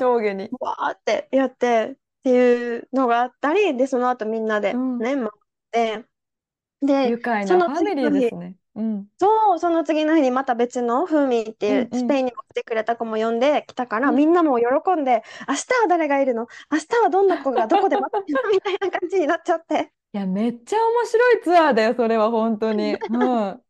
[0.00, 0.50] 上下に。
[0.58, 1.96] わーってやって
[2.28, 4.98] っていうのがあったり、で、その後みんなでうん。
[4.98, 5.28] ね、回っ
[5.70, 6.06] て、
[6.82, 8.56] で、愉快そのなファミリー次の日、ですね。
[8.76, 9.08] うん。
[9.20, 12.20] そう、その次の日にまた別のフーミーっていうスペうんうん。
[12.20, 14.16] インにも来てくれた子も呼んできたから、うん。
[14.16, 14.66] みんなも喜
[15.00, 16.46] んで、明日は誰がいるの？
[16.70, 18.50] 明日はどんな子が どこで待ってるの？
[18.50, 19.92] みたいな感じになっちゃって。
[20.12, 22.94] いや、めっちゃ面白いツアーだよ、それは本当に。
[23.08, 23.64] うん。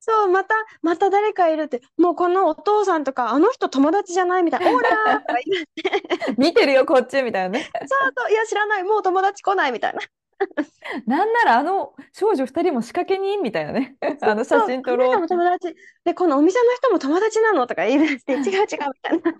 [0.00, 7.70] そう、また、また誰かいるって、もうこのお父さんとか、あの人友達じゃないみたいな、 オーラーとか言って、見てるよ、こっちみたいなね。
[7.86, 10.00] そうそう、いや、知らない、もう友達来ないみたいな。
[11.06, 13.96] なんならあの少女二人も仕掛け人みたいなね。
[14.22, 15.74] あの写真撮ろう友達。
[16.04, 18.66] で、このお店の人も友達なのとか言い出して、違う違うみ
[19.02, 19.32] たいな。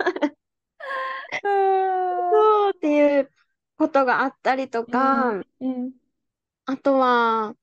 [1.42, 3.31] そうっていう
[3.79, 4.90] ことがあったりとうん。
[4.90, 5.92] か、うん。
[6.66, 7.55] あとは、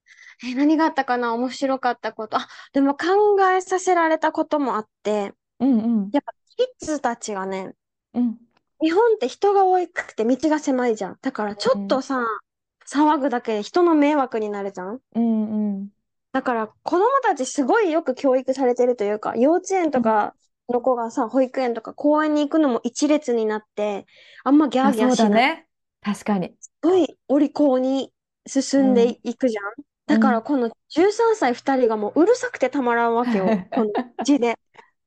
[0.43, 1.33] え、何があったかな？
[1.33, 2.37] 面白かったこと。
[2.37, 3.05] あ、でも考
[3.51, 6.11] えさせられたこともあって、うんうん。
[6.11, 7.73] やっぱキッズたちがね、
[8.13, 8.37] うん。
[8.81, 11.17] 日本って人が多くて道が狭いじゃん。
[11.21, 12.23] だからちょっとさ、
[12.87, 14.99] 騒ぐだけで人の迷惑になるじゃん。
[15.15, 15.89] うんうん。
[16.31, 19.91] だから子供たちすごいよく教育されてるというか、幼稚園うん。
[19.91, 20.35] とか
[20.69, 24.05] の子がさ、保育園とか公園に行くのも一列になって、
[24.43, 25.41] あんまギャあ、ーギャーそうだしない。
[25.41, 25.67] ね。
[26.01, 26.55] 確かに。
[26.59, 28.13] すごいお利口に
[28.45, 29.19] 進んでうん。
[29.23, 29.63] いくじゃん。
[30.07, 30.43] だからうん。
[30.43, 33.45] この13歳2人がもううるさくてたまらんわけよ。
[33.71, 33.91] この
[34.23, 34.57] 字で。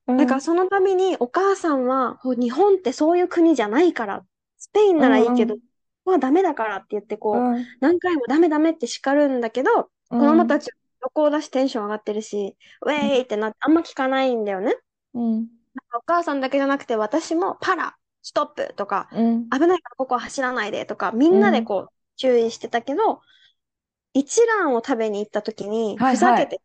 [0.06, 0.16] うん。
[0.16, 4.26] だからそのためにお母さんは、ほ日本ってそういう国じゃないから、
[4.58, 5.60] スペインうならいいけど、んうん。
[6.04, 7.66] まあダメだからって言ってこう、うん。
[7.80, 10.60] 何回もダメダメって叱るんだけど、う子供たん。
[10.60, 10.70] ち
[11.02, 14.76] 旅行だしテンション上がってるし、ウェーうんイってなってあんま聞かないんだよね。
[15.14, 15.48] うん。
[15.94, 19.50] お母さんだけじゃなくて私もパラ、ストップとか、うん。
[19.50, 21.64] 危ないからここは走らないでとか、みんなでうん。
[21.64, 23.20] こう注意してたけど、
[24.14, 26.12] 一蘭を食べに行った時に、はいはい。
[26.12, 26.60] ふざけて、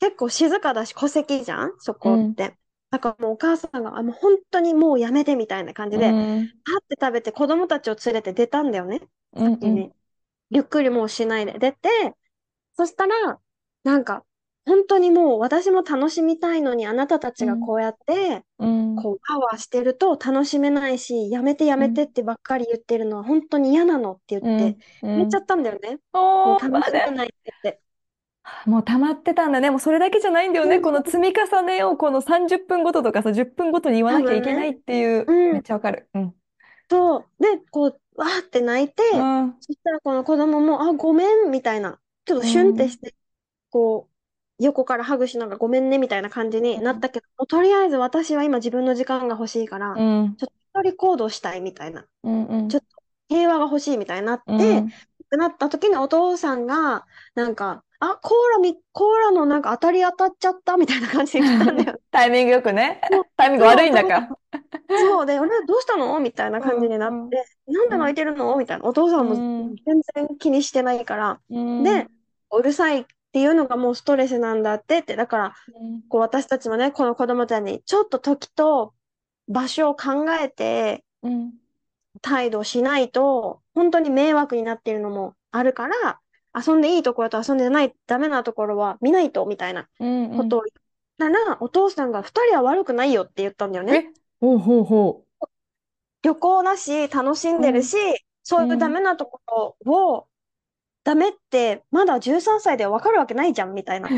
[0.00, 1.72] 結構静かだし戸籍じゃん？
[1.80, 2.10] そうん。
[2.10, 2.56] こって。
[2.90, 6.58] だからもうお母さんが、あ、もう本当にもうやめてみたいな感じうで、ん。
[6.64, 9.00] パッて食べて子供たちを連れて出たんだよね。
[9.32, 9.52] うん。
[9.54, 9.60] うん。
[9.60, 9.92] 先に。
[10.50, 11.88] ゆっくりもうしないで出て、
[12.76, 13.40] そしたら、
[13.84, 14.24] なんか、
[14.68, 24.78] 本当にもう私も楽しみたいのにあなたたちがこうやって、うんこうパワーしてると楽しめないし、やめてやめてってばっかり言ってるのは本当に嫌なのって言って、
[25.14, 26.00] 言っちゃったんだよね。
[26.44, 26.82] もう楽。
[26.84, 27.82] しめないって言って。
[28.66, 29.70] もう溜まってたんだね。
[29.70, 30.80] もうそれだけじゃないんだよね。
[30.80, 34.42] この積み重ねをこの30分ごととかさ、10分ごとに言わなきゃい。
[34.42, 35.62] けないっていう、めっうん。
[35.62, 36.08] ちゃわかる。
[36.14, 36.34] うん。
[36.90, 37.30] そう。
[37.42, 39.58] で、こう、わーって泣いて、うん。
[39.60, 42.00] そしたらこの子供も、あ、ごめん、みたいな。
[42.24, 42.88] ちょっとうシュンってん。
[42.88, 43.14] して、
[43.70, 44.14] こう、
[44.58, 50.36] 横からハグしながらごめんね、みたいな感じになったけど、もうとりあえず私は今自分の時間が欲しいから、うん。
[50.36, 52.06] ちょっと一人行動したいみたいな。
[52.22, 52.44] うん。
[52.44, 52.68] うん。
[52.68, 52.86] ちょっと
[53.28, 54.92] 平和が欲しいみたいになっうて、っん。
[55.30, 62.00] てなった時にお父さんが、なんか、あ、コーラみ、コーラのなんか当たり当たっちゃったみたいな感じで来たんだよ。
[62.10, 63.00] タイミングよくね。
[63.10, 64.34] そう、タイミングそう、悪いんだか。
[64.94, 66.90] そうで、俺どうしたのみたいな感じうん。
[66.90, 67.28] になっうん。
[67.30, 67.90] て、なんうん。
[67.90, 68.84] で泣いてるのみたいな。
[68.86, 69.36] お父さうんも
[69.74, 69.78] ん。
[69.86, 71.40] 全然気にしてないから。
[71.50, 72.08] うんで、
[72.50, 75.16] うるさいっていうのがもうストレスなんだってって。
[75.16, 75.54] だから、
[76.08, 78.94] こう私たちもね、この子供たちにちょっと時と
[79.48, 81.52] 場所を考えてうん
[82.22, 86.20] 態度しないと、本当に迷惑になっているのもあるから、
[86.54, 90.82] 遊んでいいところと遊んでない、ダメなところは見ないと、みたいなうんうんことを言っ
[91.18, 93.96] たら、お父さんが二人は悪くないよって言ったんだよね。
[93.96, 95.26] え、ほうほうほ
[96.22, 97.62] 旅行だし、楽しんう。
[97.62, 97.70] うん。
[97.70, 97.96] でるし、
[98.42, 98.94] そういうダうん。
[98.94, 99.40] メなとこ
[99.86, 100.27] ろを、
[101.08, 104.10] ダメってまだ13歳でわかるわけないじゃん、みたいな。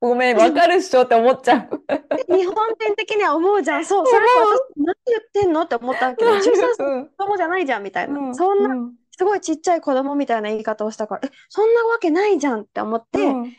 [0.00, 1.82] ごめん、わかるっしょって思っちゃう。
[2.30, 3.86] 日本人的には思うじゃん。
[3.86, 6.40] そう、それ思私、何言ってんのって思ったわけど、13
[6.76, 6.90] 歳う。
[6.90, 7.06] うん。
[7.06, 8.20] 子供じゃないじゃん、みたいな。
[8.20, 8.34] うん。
[8.34, 8.92] そんなうん。
[9.16, 13.52] すごいちっちゃい子供みたいな言い方をしたから、え、そんなわけないじゃんって思って、うん、うん、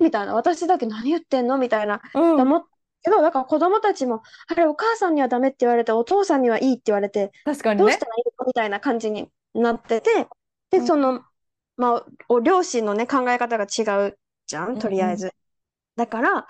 [0.00, 2.32] みたいな、私だけ何言ってんのみたいな、うん。
[2.32, 2.66] って思った
[3.02, 7.84] けど、だから子供たちも、あれ、お母さんにはダメって言われて、お父さんにはいいって言われて、確かにね。
[7.84, 10.26] どうしたらいいのみたいな感じになってて、
[10.70, 11.22] で、うん、その、
[11.76, 15.32] まあ、お両親のね、考え方が違うじゃん、うん、うん、とりあえず。
[15.96, 16.46] だから、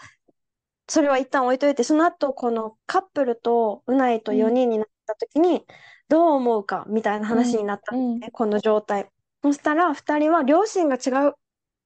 [0.89, 5.65] それは一旦置いといて、その後、このカップルとうないとうん、4人になった時に、
[6.09, 9.09] どう思うかみたいなうん、話になったんですうん、ね、この状態。
[9.43, 11.35] そしたら、2人は両親が違う、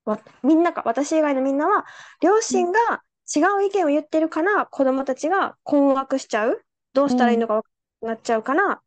[0.04, 1.86] わみんなか、私以外のみんなは、
[2.20, 3.02] 両親が
[3.34, 6.62] 違う意見を言ってるから、子供たちが困惑しちゃう。
[6.92, 7.68] どうしたらいいうん、のか分か
[8.06, 8.80] んなっちゃうから、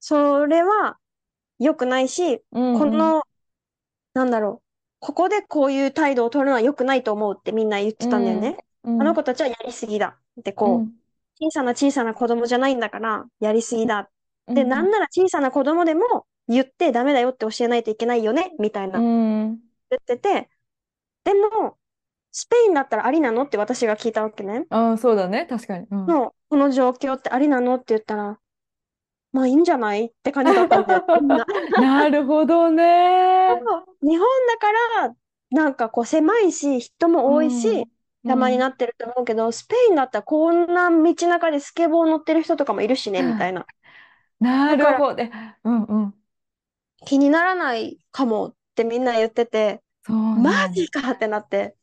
[0.00, 0.98] それは
[1.58, 3.22] 良くないし、うん、うん、この、
[4.14, 4.66] なんだろう、
[5.00, 8.56] ここでこういう態度を取るのは良くないと思うってみんな言ってたんだよね。
[8.84, 10.18] うん、あの子たちはやりすぎだ。
[10.36, 10.92] で、こうん、
[11.40, 14.10] う、小さな小さな子供じゃないんだから、やりすぎだ。
[14.46, 19.58] で、うん、なんなら小さな子供でも言ってダメだよって教えないといけないよね、みたいうなん、
[19.90, 20.48] 言ってて、
[21.24, 21.78] でも、
[22.32, 24.66] スペインだったらありなのって私が聞いたわけね。
[24.70, 25.46] ああ、そうだね。
[25.46, 25.86] 確かに。
[25.90, 26.06] うん。
[26.06, 28.38] もう、この状況ってありなのって言ったら、
[29.32, 30.06] まあいいんじゃない？
[30.06, 31.46] って感じだったんだよ、 な。
[31.76, 33.66] なるほどね。
[34.02, 35.16] 日本だから、
[35.50, 37.86] なんかこう狭いし、人も多いうん、し、
[38.24, 38.68] うたまになん。
[38.68, 43.66] ってると思うけど、スペインだったらこんな道中でスケボー乗ってる人とかもいるしね、みたいな。
[44.40, 45.22] なるほど。
[45.22, 45.30] え
[45.64, 46.22] うんうん。
[47.06, 49.82] 気にならないかもってみんな言ってて、
[50.34, 50.52] マ。
[50.74, 51.76] ジかってなって。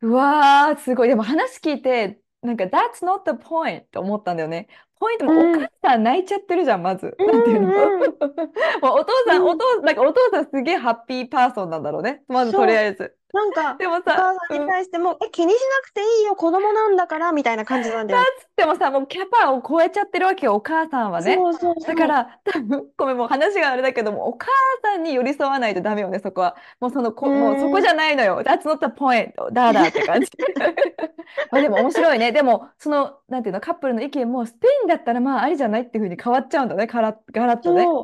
[0.00, 1.08] うわー、すごい。
[1.08, 4.68] でも話聞いて、なんか、that's not the point って思ったんだよね。
[5.04, 7.18] ポイントうもお母ん、さん泣いちゃってるじゃん、まず。
[7.18, 7.72] うなんていうの？
[7.72, 9.58] もん、うお父さん、おうん。
[9.58, 12.22] 父、なんかお父さんすげえハッピーパーソンなんだろうね。
[12.28, 12.76] まずとり。
[12.76, 13.16] あえず。
[13.34, 14.74] なんか、でもさ、お母さんにうん。
[14.74, 18.30] 対しても、え、気にしなくていいよ、子供なんだから、みたいな感じなんだよね。
[18.30, 21.46] だっつってもさ、もうキャパを超えちゃってるわけよ、お母さんはね。
[21.46, 21.74] そうそう。
[21.86, 24.48] だから、多分、ごめん、もう話があれだけども、お母
[24.82, 26.56] さんに寄り添わないとダメよね、そこは。
[26.80, 27.82] もうその、うこ、もうそこん。
[27.82, 28.40] じゃないのよ。
[28.42, 29.32] That's not the point.
[29.52, 30.30] だーだーって感じ。
[31.50, 32.32] まあでも面白いね。
[32.32, 37.94] でも、その、なんていうの、カップルの意見も、スペインだったらまあありじゃないっていうふうに変わっちゃうんだね、ガラッ、ガラッとね。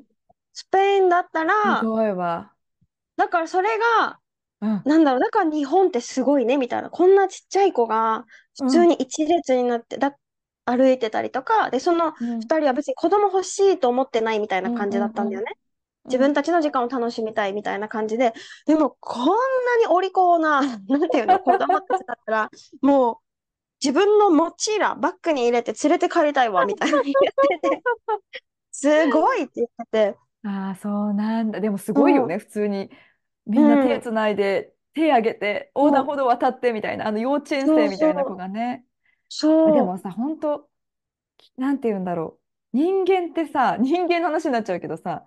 [0.53, 2.55] スペインだったら、すごいわ。
[3.17, 4.20] だからそれが、
[4.61, 6.91] うん、なんだろう、だから日本ってすごいね、みたいな。
[6.91, 8.25] こんなちっちゃい子が
[8.57, 10.17] 普うん、通に一列になってだ、
[10.65, 15.53] 歩いてたりとか、で、そのうん、二人は別に子供欲しいと思ってないみたいうん、な感じだったんだよね。
[16.05, 16.11] うん。
[16.11, 18.33] 自分たちの時間を楽しみたいみたいな感じで、
[18.67, 19.35] でもこんな
[19.81, 22.51] にお利口な、 なんていうの、子供たちだったら、
[22.83, 23.17] もう
[23.85, 27.17] 自分の持ちらバッグに入れて連れて帰りたいわ、みたいな 言っ
[27.63, 27.85] てて、
[28.73, 31.61] すごいって言ってて、ああ、そうなんだ。
[31.61, 32.91] でもすごいよそう、ね、普通に。
[33.55, 38.85] うみんな手ん、つないで、手挙げて、横断歩道渡ってみたいな、あの幼稚園生みたいな子がね。
[39.29, 40.69] そう、もさ、本当
[41.57, 42.39] なんて言うんだろ
[42.73, 42.77] う。
[42.77, 45.25] 人間ってさ、人間の話になっちゃうけどさ、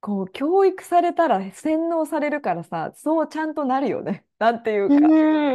[0.00, 4.26] こう、教育されたら洗脳されるからさ、そうちゃんとなるよね。
[4.38, 5.08] なんていううか。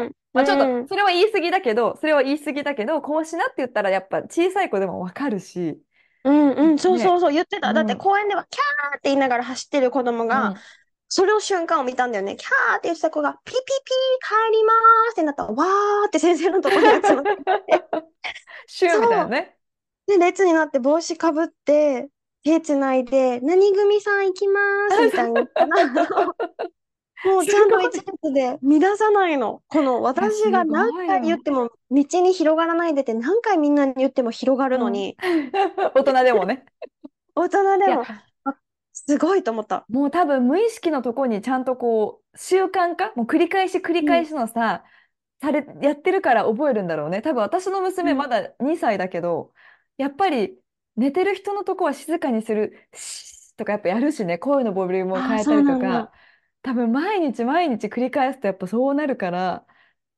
[0.05, 5.81] ん、まあちょっと、うん、それは言い過ぎだけど、それは言い過ぎだけど、こうしなって言ったらやっぱ小さい子でもわかるし、
[6.23, 7.19] うん、うん、そうそうね。
[7.19, 7.73] そう、言ってた。
[7.73, 10.55] だってうん、公園ではキャーって言いながら走ってる子供が、うん。
[11.13, 12.37] それを瞬間を見たんだよね。
[12.37, 13.65] キャーって言ってた子が、ピピピー
[14.51, 14.75] 帰りまー
[15.09, 17.31] すってなったら、わーって先生のところに集まって
[18.67, 19.27] シューみたいな。
[19.27, 19.57] ね。
[20.07, 22.09] で、列になって帽子かぶって、
[22.43, 25.77] 手つないで、何組さん行きまーすみたいに言ったら、
[27.23, 28.01] もうちゃんと一。
[28.01, 29.61] 列で乱さないの。
[29.67, 30.91] この私がす何。
[31.07, 34.81] 回言っても道に広がらないでって何回みんなに言っても広がるうん。
[34.81, 35.17] のに、
[35.93, 36.65] 大人でもね。
[37.35, 38.23] 大人でも、あ、
[38.93, 39.85] すごいと思った。
[39.89, 43.13] もう多分無意識のとこにちゃんとこう、習慣化？
[43.15, 44.83] もう繰り返し繰りうん、返しのさ、
[45.41, 47.21] され、やってるから覚えるんだろうね。
[47.21, 48.11] 多分私のうん。
[48.11, 49.53] 娘まだ2歳だけど、
[49.97, 50.57] やっぱり
[50.95, 56.11] 寝てる人のとこは静かにする、シーとかやっぱやるしね、声のボリュームをああ、そ変えたりとか。
[56.63, 59.65] 多分毎日毎日繰り返すとやっぱそうなるから、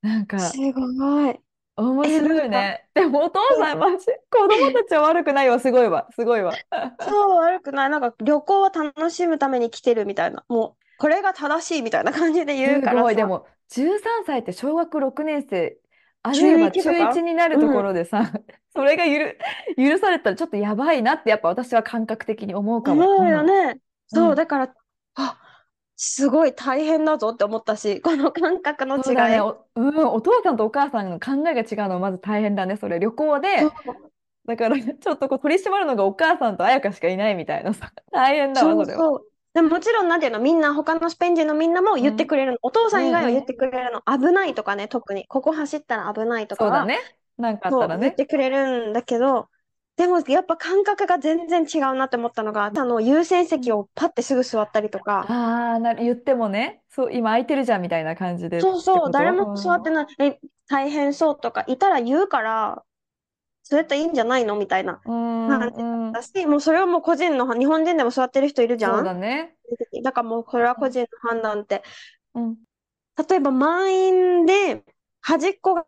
[0.01, 1.39] なんかすごい。
[1.77, 2.89] 面え、なんか、白いね。
[2.93, 6.65] でもお父え、さんマジ、子供たちは悪くないわ、すごいわ、すごいわ。
[6.99, 7.89] そう、悪くない。
[7.89, 10.45] なんか旅行を楽しむために来てるみたいな。
[10.47, 13.15] もう、これが正しいみたいな感じで言うすごい。
[13.15, 13.33] でからさ。
[13.33, 15.77] も、13歳って小学6年生、
[16.21, 17.81] あるい中は1とか中1になるとうん。
[17.81, 18.31] ころでさ、
[18.75, 19.35] それが許、
[19.91, 23.11] 許されたらちょっとやばいなって、やっぱ私は感覚的に思うかも。
[23.11, 23.53] 思うようん。
[23.75, 23.79] ね。
[24.07, 24.35] そう、うん。
[24.35, 24.75] だから、
[25.15, 25.39] あ、
[25.95, 29.35] すごい大変だぞって思ったし、 この感覚のそうだね。
[29.35, 29.39] 違い。
[29.39, 32.77] お、うん、お父さんとお母さんの考えが違うのはまず大変だね。
[32.77, 33.73] それ旅行そう、で、
[34.45, 37.93] だからちょっとこう取り締まるのがお母さんと彩香しかいないみたいなさ。
[38.11, 39.05] 大変だわ、それは。
[39.05, 39.31] そうそう。
[39.53, 42.01] でももちろん、なんていうの、みんな、他のスペイン人のみんなもうん。
[42.01, 42.57] 言ってくれるの。
[42.61, 43.53] お父うさん以外は言って。
[43.53, 44.01] くれるの。
[44.17, 45.27] 危ないとかね、特に。
[45.27, 46.99] ここ走ったら危ないとかは、そうだね。
[47.37, 48.15] なんかあったそう、言っらね。
[48.15, 49.49] てくれるんだけど、
[49.95, 62.83] でもやっぱ感覚が全然違うなって思ったのが、あの優先席うんをパッてすぐ座ったりとか、ああ、なる、言ってもね、そう、今空いてるじゃんみたいな感じでっそうそう、誰も座ってとない、え、大変そうとか、いたら言うから、
[63.63, 69.55] それっていいんじゃないのみたいなうん、感じだっうん、うん、もうそれはもう個人の、日本人でも座ってる人いるじゃそうんだね。
[70.03, 71.83] だからもうこれは個人の判断って。
[72.35, 72.57] うん、
[73.29, 74.83] 例えば満員で、
[75.21, 75.85] 端っこが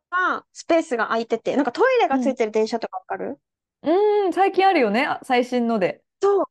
[0.53, 3.39] スペースが空いてて、なんかトイレがついうん、てる電車とかわかる？
[3.85, 6.03] うん、最近あるよね、あ最新ので。
[6.21, 6.45] そう、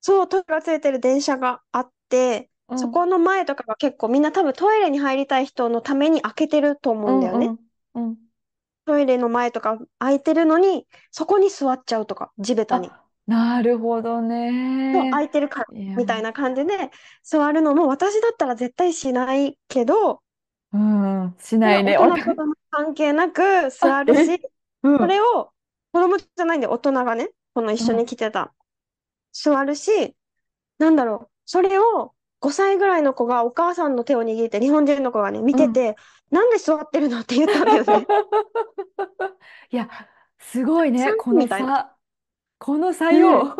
[0.00, 7.46] そう、トイレがついてる電車があって、うん、そこの前とかが結構みんな多分トイレに入りたい人のために開けてると思うん、うんだよね。
[7.94, 8.16] うん、うん。
[8.86, 12.88] トイレの前とか空いてるのに、そこに座っちゃうとか、地べたに。
[12.88, 15.10] あ、なるほどそう、ね。
[15.10, 16.90] 空いてるから、いや、みたいな感じで
[17.22, 20.22] 座るのも私だったら絶対しないけど、
[20.72, 21.96] うん、しないね。
[21.98, 24.40] お互い人との関係なくあ、え、座るし、
[24.82, 25.52] うん、それを
[25.92, 28.54] 子供じゃないんで大人がね、この一緒にうん、来てた、
[29.32, 30.16] 座るし、
[30.78, 35.68] なんだろう、それを5歳ぐらいの子がお母さんの手を握って、日本人の子がね、見うん。
[35.68, 35.96] てて、
[36.30, 38.10] なんで座ってるのって言ったんだよね。
[39.70, 39.88] いや、
[40.38, 41.72] すごいね、3このみたいな。
[41.72, 41.96] 差。
[42.58, 43.56] この差ねえ、よ。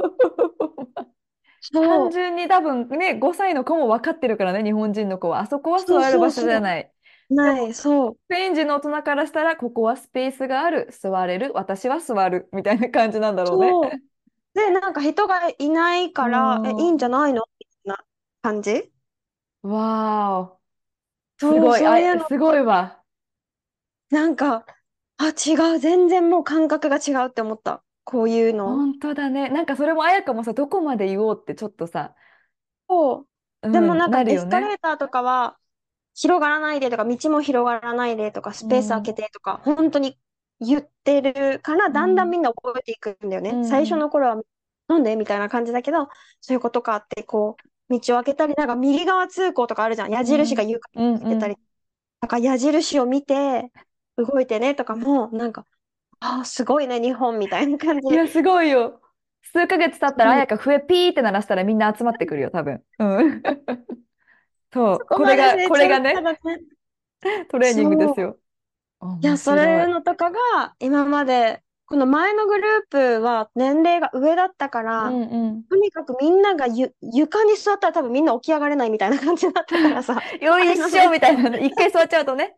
[1.81, 5.41] 単 そう、純に多分ね、5歳の子も分かってるからね、日本人の子は。
[5.41, 6.93] あそこは座る場所じゃない。
[7.31, 13.91] ない、そう、スペイン人の大人からしたら、ここはスペースがある、座れる、私は座る、みたいな感じなんだろうう。
[14.55, 17.13] で、なんか人がいないから、え、いいんじゃん。
[17.13, 17.45] ないの？
[17.61, 18.05] みたいな
[18.43, 18.93] 感じ？
[19.63, 20.61] わーお。
[21.39, 23.03] すそう、ごい、ういうの、すごいわ。
[24.11, 24.65] なんか、
[25.19, 27.85] あ、違う、全然もう感覚が違うって思った。
[28.05, 28.69] こういうの。
[28.69, 29.51] 本当だね。
[29.51, 32.15] なんかそれも綾香もさ、どこまで言おうってちょっとさ、
[32.89, 33.27] そ
[33.63, 33.69] う。
[33.69, 34.75] うん、でもなんかなるエスカレ。
[34.75, 35.59] ーターとかは、
[36.21, 40.19] 広がらないでとか、道も広がらないでとか、スペース空けうん、てとか、本当に
[40.61, 43.51] 言ってるから、だんだんうん、みんな覚えていくんだよね。
[43.51, 44.43] うん、最うん、初の頃は、
[44.89, 46.09] なんでみたいな感じだけど、
[46.41, 47.57] そういうことかって、こ
[47.91, 50.11] う、道を開けたり、なんか右側通行とかあるじゃん。
[50.13, 51.21] 矢うん、印が言うかうん、うん。
[51.21, 51.57] らってたり。
[52.21, 53.73] なんか矢印を見て、
[54.17, 55.67] 動いてねとかも、なんか、
[56.21, 58.07] ああ、すごいね、日本みたいな感じ。
[58.09, 59.01] いや、すごいよ。
[59.43, 62.83] 数ヶ月経ったら、そう綾香笛ピーって鳴らしたらみんな集まってくるよ、多分。
[62.99, 63.43] うん。
[64.73, 66.25] そう、そこれが、これがね。
[67.49, 68.09] トレーニングで。
[68.09, 68.39] すよ。
[69.21, 69.89] いや、面それ白い。
[69.89, 75.65] のとかが、今まで、この前のグループは年齢が上だったかうら、んうん。
[75.71, 81.65] とにかくみんながゆ床に座ったら多分みんな起き上がれないみたいな感じだったからさ、よいしょみたいなね。
[81.67, 82.57] 一回座っちゃうとね。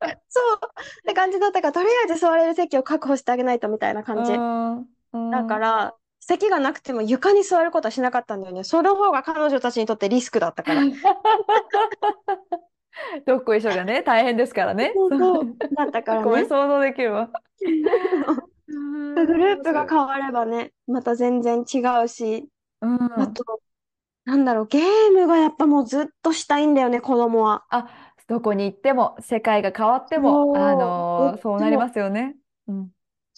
[0.28, 0.60] そう
[1.00, 4.42] って感じだったから、とりあえず座れる席を確保してあげないとみたいなう感じ。
[5.30, 5.60] だかん。
[5.60, 8.64] ら、席がなくても床に座ることはしなかったんだよね。
[8.64, 10.88] その方が彼女たちにとってリスクだったから。
[13.26, 14.94] どっこいしょがね、大変ですからね。
[15.08, 15.74] そう。
[15.76, 16.48] だったからごめん、ね。
[16.48, 17.30] 想像できるわ。
[18.68, 18.72] う
[19.14, 19.86] グん、ループが。
[19.88, 22.48] 変わればね、また全然違うし、
[22.80, 23.08] うん。
[23.14, 23.44] あと、
[24.24, 27.66] なんだろう、ゲームがやっぱもうずっとしたいんだよね、子供は。
[27.70, 30.74] あ、どこに行っても、世界が変わっても、あ
[31.16, 32.36] そう、のーそうなりますよね。
[32.68, 32.92] うん。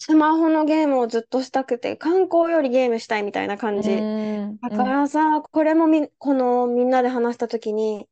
[0.07, 3.91] スマホのゲームをずっとしたくて、観光よりゲームしたいみたいなう感じ。
[3.91, 4.91] ん、だかうん。
[4.91, 8.07] らさ、これもみ、このみんなで話したときに、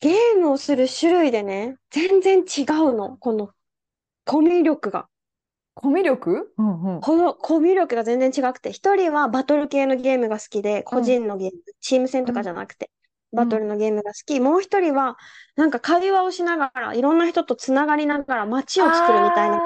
[0.00, 3.18] ゲームをする種類でね、全然違うの。
[3.18, 3.50] この
[4.24, 5.06] コミュ力が。
[5.74, 6.50] コミュ力？
[6.56, 7.00] うんうん。
[7.02, 12.90] このコミュ力が全然違くて、一人はバトル系のゲームが好きで、個うん、人のゲーム、チーム戦とかうん、じゃなくて、
[13.32, 13.38] うん。
[13.44, 14.40] バトルのゲームが好き。
[14.40, 15.18] もう一人は、
[15.56, 19.60] なんか会話をしながら、いろんな人とつながりながら街を作るみたいな、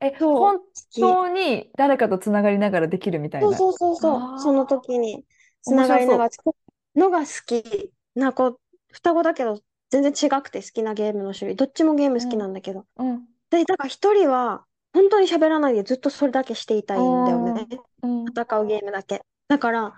[0.00, 1.00] え、本き。
[1.00, 3.56] 当に誰かとつながりながらできるみたいな。
[3.56, 5.24] そうそうそうそう、その時に
[5.62, 6.56] つ面ながりながら作る
[7.00, 8.58] のが好きな子、
[8.92, 11.56] 双子だけど、全然違くて好きなゲームの種類。
[11.56, 12.20] どっちもゲームう。
[12.20, 12.84] 好きうん、なんだけど。
[12.96, 17.68] うん、で、だから一人は、本当に喋らないでずっとそれだけしていたういんだよね。
[18.06, 18.28] ん、うん。
[18.28, 19.22] 戦うゲームだけ。
[19.48, 19.94] だから、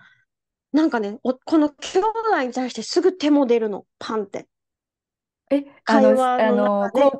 [0.72, 3.86] なんかね、お、この兄弟に対してすぐ手も出るの。
[3.98, 4.46] パンって。
[5.50, 7.18] え、会話の、中で。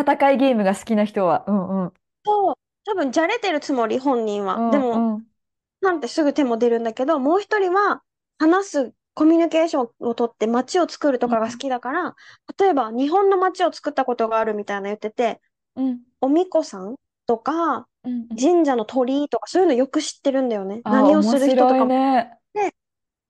[0.00, 1.44] 戦いゲームが好きな人は。
[1.48, 1.92] うんうん。
[2.24, 4.64] そう、多分じゃれてるつもり、本人は。
[4.70, 5.26] でうんも、うん。
[5.82, 8.02] パンってすぐ手も出るんだけど、もう一人は
[8.38, 12.16] 話す、コミュニケーションをとって街を作るとかが好きだから、
[12.58, 15.40] 例えば日本の街を作ったことがあるみたいな言ってて、
[15.76, 18.40] うんおみこさんとか、うんうん。
[18.40, 20.84] 神社の鳥居とか、そういうのよく知ってるんだよね。
[20.84, 21.92] あ、何をする人とかも。
[21.92, 22.40] ね。
[22.54, 22.74] で、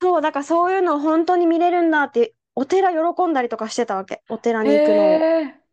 [0.02, 4.22] そう、だからそういうのを本当に見れるんだって、お寺喜んだりとかしてたわけ。
[4.28, 5.28] お寺へに行くのを。
[5.42, 5.65] え。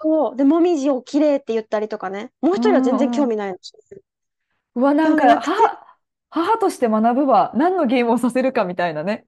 [0.00, 0.36] そう。
[0.36, 2.32] で、もみじを綺麗って言ったりとかね。
[2.40, 3.10] もうう一人は全然。
[3.10, 3.58] 興味ないの。
[4.74, 5.86] うわ、なんか、なくて、母、
[6.30, 7.52] 母として学ぶわ。
[7.54, 9.24] 何のゲームをさせるかみたいなね。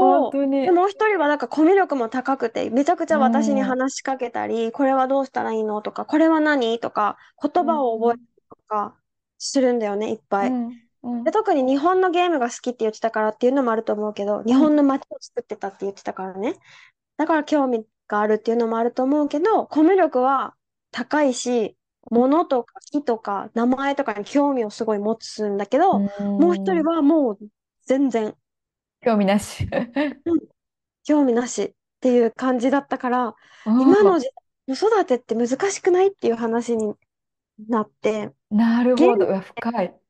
[0.00, 0.32] 本そう。
[0.64, 0.72] で、当に。
[0.72, 3.66] もう一人はなんかコミュ力も高くて、めちゃくちうゃ私にん。
[3.66, 8.20] うん話しかけたり、これはどうしたらいいのとか、これは何とか、言葉を覚える
[8.50, 9.00] とか
[9.38, 10.50] するんだよね、いっぱい。
[10.50, 10.80] うん。
[11.02, 16.56] うんで、特に日本のゲームが好きって言ってたからっていうのもあると思うけど、日本の街を作ってたって言ってたからね。
[17.18, 20.54] だから興味があるっていうのもあると思うけど、コミュ力は
[20.90, 21.76] 高いし、
[22.10, 26.04] 物とか木とか名前とかに興味をすごい持つんだけど、
[26.36, 27.38] もう一人はもう
[27.86, 28.36] 全然
[29.00, 29.68] 興味なし。
[31.04, 33.34] 興味なしっていう感じだったから、
[33.76, 34.26] 今の時
[34.66, 36.94] 代子育てって難しくないっていう話に
[37.68, 39.40] なって、なるほど。
[39.40, 40.00] 深い。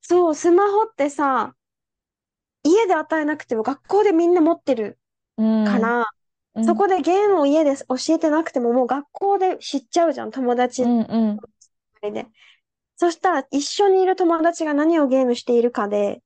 [0.00, 1.54] そう、スマホってさ、
[2.62, 4.98] 家で与えなくても学校でみんな持ってる
[5.36, 5.64] うん。
[5.64, 6.06] から、
[6.56, 12.12] うんそこでゲームを家で教えてなくてももう学校で知っちゃうじゃん、友達うんうん。
[12.12, 12.26] で。
[12.96, 16.22] そしたら一緒にいる友達が何をゲームしているかで、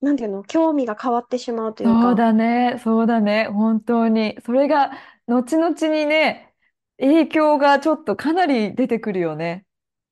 [0.00, 2.02] なんていうの、興味が変わってしまうというか。
[2.02, 2.80] そうだね。
[2.82, 3.48] そうだね。
[3.48, 4.36] 本当に。
[4.44, 4.92] それが、
[5.26, 6.52] 後々にね、
[6.98, 9.64] 影響がちょっとかなり出てくるよね。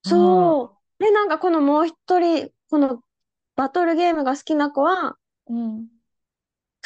[0.02, 1.02] そう。
[1.02, 3.00] で、なんかこのもう一人、この
[3.56, 5.16] バトルゲームが好きな子は、
[5.48, 5.86] うん。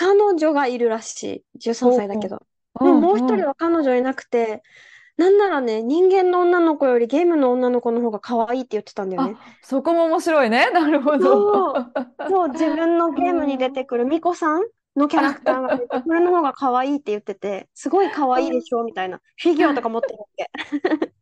[0.00, 1.58] 彼女がいるらしい。
[1.58, 2.38] 13歳だけど。
[2.78, 4.62] でもうんもう一人は彼女いなくて、
[5.18, 9.34] なんならね、人間の女の子よりゲームの女の子の方が可愛いって言ってたんだよね。
[9.38, 10.70] あ、そこも面白いね。
[10.70, 11.74] なるほど。
[11.74, 11.92] そう
[12.30, 14.62] そう、自分のゲームに出てくるミコさん
[14.96, 19.20] のキャラクターが出てこれの方が可愛いって言ってて、すごい可愛いでしょみたいな。
[19.36, 20.50] フィギュアとか持ってるわけ。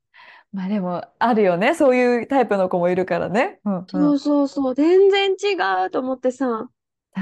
[0.53, 1.75] まあでも、あるよね。
[1.75, 3.59] そういうタイプの子もいるからね。
[3.65, 5.57] うんうんそうそうそう、全然違
[5.87, 6.69] うと思ってさ。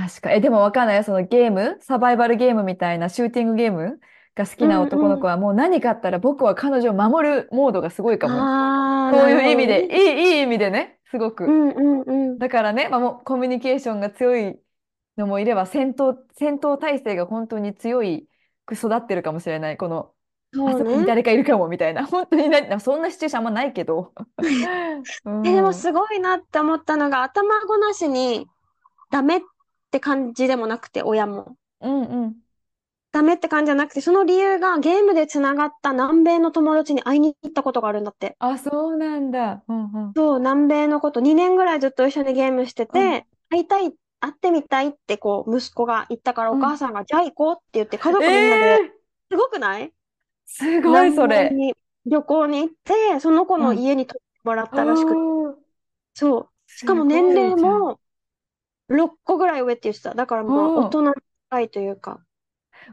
[0.04, 0.32] 確か。
[0.32, 1.02] え、でもわかんないよ。
[1.02, 3.98] そのゲーム、サバイバルゲームみたいなシューティングゲーム？
[4.36, 8.34] が好きな男の子はもう何かあったら僕は彼女を守るモードがすごいかも。
[8.36, 9.96] ああ、そういう意味で、ね。
[9.96, 11.44] いい、いい意味でね、すごく。
[11.44, 12.38] うんうんうん。
[12.38, 14.60] だからね、まあ、もうコミュニケーションが強い
[15.16, 18.28] のもいれば、戦闘、戦闘態勢が本当に強い
[18.66, 19.78] く育ってるかもしれない。
[19.78, 20.10] この、
[20.52, 20.78] あそ。
[20.80, 22.04] そこに誰かいるかもみたいな。
[22.04, 24.12] 本当にな、そんなシチュエーションあんまないけど。
[25.24, 28.46] うんえ、でもすごいなって思ったのが、頭ごなしに
[29.10, 29.40] ダメっ
[29.90, 31.56] て感じでもなくて、親も。
[31.80, 32.42] うんうん。
[33.10, 38.38] ダメって感じじゃなくて、その理由がゲームでつながった南米の友達に会いに行ったことがあるんだって。
[38.38, 39.62] あ、そうなんだ。
[39.68, 40.16] うんうん。
[40.16, 48.82] そう、南米のこと、2年ぐらいずっと一緒にゲームしてうんて、会いたい、会ってみたいってこう、息子が言ったから、うんお母さんが、じゃあ行こうって言って、家族みんなえで、
[49.30, 49.92] すごくない？
[50.46, 51.36] すごい、それ。
[51.36, 51.74] 南米に
[52.06, 55.56] 旅行に行って、その子のうん家に泊もらったらしくて、おー
[56.14, 56.50] そう。
[56.76, 58.00] しかもすごい年齢じゃんも
[58.88, 60.14] 6個ぐらい上って言ってた。
[60.14, 61.14] だからもううん大人に
[61.50, 62.24] 近いというか。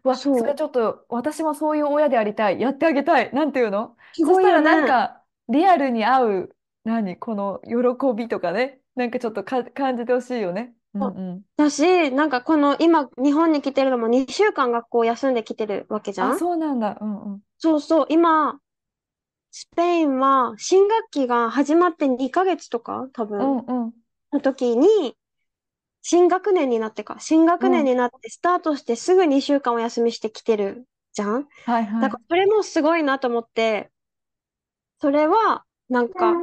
[0.04, 2.60] わ、そうそれちょっと、私もそういう親でありたい。
[2.60, 3.34] やってあげたい。
[3.34, 3.98] なんていうの？
[4.14, 4.96] すごいよそしたらなんね。
[4.96, 8.82] か、リアルに合う、何、この喜びとかね。
[8.96, 10.76] なんかちょっとか感じてほしいよね。
[10.94, 11.46] うんうん。
[11.58, 16.98] だし、なんかこの今日本に来てるのも2週間学校休んできてるわけじゃあ、んそうなんだ。
[17.02, 17.44] うんうん。
[17.58, 18.06] そうそう。
[18.10, 18.60] 今、
[19.52, 24.04] スペインは新学期が始まって2ヶ月とか多う分んうん。
[24.34, 25.18] の時に、
[26.04, 31.48] 新学年になってか、新学年になってスタートしてすぐ2週間お休みしてきてるじゃん？
[31.66, 32.02] はいはい。
[32.02, 33.92] だからそれもすごいなと思って、
[35.00, 36.34] それはなんか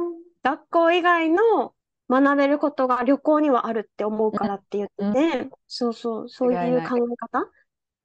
[0.43, 1.75] 学校以外の
[2.09, 5.05] 学べることが旅行にはあるって思うからって言って
[5.43, 7.51] て、そうそう、そういう考え方？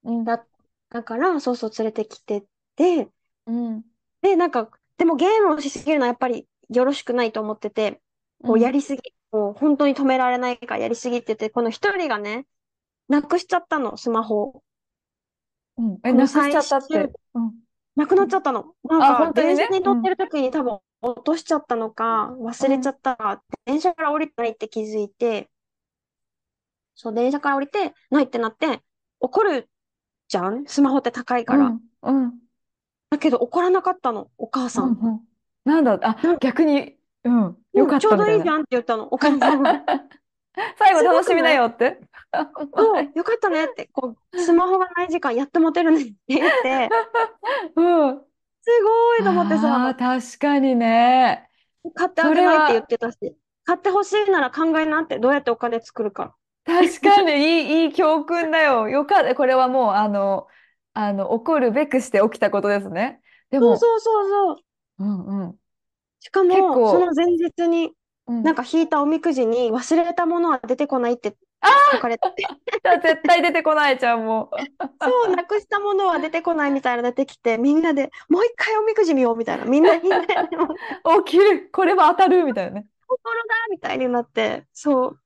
[0.04, 0.24] うん。
[0.24, 0.46] だ、
[0.90, 2.46] だから、そうそう連れてきて
[2.76, 3.10] て、
[3.46, 3.84] うん。
[4.22, 8.02] で、なんか、でもゲームをしすぎるのはやっぱりよろしくないと思ってて、
[8.42, 9.02] こうやりすぎ、
[9.36, 12.46] もう本当に止められないからやりすぎってて、この一人がね、
[13.08, 14.62] なくしちゃったの、スマホを。
[15.76, 15.98] うん。
[16.04, 17.12] え、なくしちゃったって？
[17.34, 17.52] うん。
[17.96, 18.72] なくなっちゃったの。
[18.84, 25.50] なんあか、本当にね電車に乗ってる時に多分落としちゃったのか、忘れちゃったか、電車から降りてないって気づいて、
[26.94, 28.80] そう、電車から降りてないってなって、
[29.20, 29.68] 怒る
[30.28, 30.64] じゃん？
[30.66, 31.66] スマホって高いから。
[31.66, 31.80] うん。
[32.02, 32.32] うん。
[33.10, 34.84] だけど怒らなかったの、お母さん。
[34.86, 35.20] うんうん
[35.66, 37.56] なんだ、あ逆に、うん。
[37.76, 38.42] よかっちょうどいい。
[38.42, 39.84] じゃんって言ったの、お母さんは。
[40.78, 42.00] 最後楽しみなよって。
[42.76, 46.88] そう、よかったねって、こう、スマホがない時間やってもてるねって言って、
[47.76, 48.26] うん。
[48.62, 51.48] すごいと思ってああ、さ、確かにね。
[51.94, 53.18] 買ってあげないって言ってたし、
[53.64, 56.36] 買ってほしいなら考えなって、どうやってお金作るか。
[56.64, 58.88] 確かにいい、いい教訓だよ。
[58.88, 59.34] よかった。
[59.34, 60.48] これはもう、あの、
[60.94, 63.22] あの、怒るべくして起きたことですね。
[63.50, 64.64] でも、そうそうそうそう。
[64.98, 65.60] うんうん。
[66.26, 67.92] しかも、その前日に、
[68.26, 68.42] うん。
[68.42, 71.36] なんか引いたおみくじに忘れたものは出てこないって
[71.92, 72.28] 書かれて。
[72.30, 72.44] て、
[73.02, 74.56] 絶対出てこないじゃん、もう。
[75.04, 80.64] そう、なくしたものは出てこないみたいなの出てきて、みんなでもう一回おみくじ見ようみたいな、みんなみんなでも
[81.18, 81.70] う起きる。
[81.70, 82.86] これは当たるみたいなね。
[83.06, 85.20] 心だみたいになって、そう。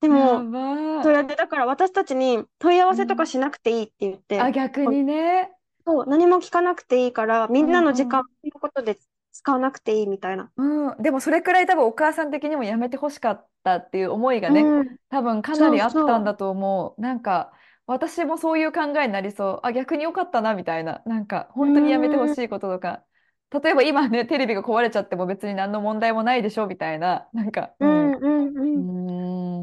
[0.00, 5.52] でやも、ばそれでだから私たちに問い合わせとかしなくていいって言って、あ、逆にね。
[5.84, 8.98] そう、何も聞かなくていいから、みんなの時間うんのことで
[9.38, 10.50] 使わなくていいみたいな。
[10.56, 14.96] うん、でもそれくらい多分お母さん的にもやめてほしかったっていう思いがね、うん。
[15.08, 15.92] 多分かなそりあっ。
[16.04, 17.00] たんだと思う。
[17.00, 17.52] なんか
[17.86, 19.60] 私もそういう考えになりそう。
[19.62, 21.02] あ、逆に良かったなみたいな。
[21.06, 22.26] なんかう本当にやめてほ。
[22.28, 23.04] しいこととか。
[23.50, 27.28] 例えば今ね、テレビが壊れちゃっても別に何の問題もないでしょみたいな。
[27.32, 28.08] なんか、うん。
[28.08, 28.88] ううんうんうーん。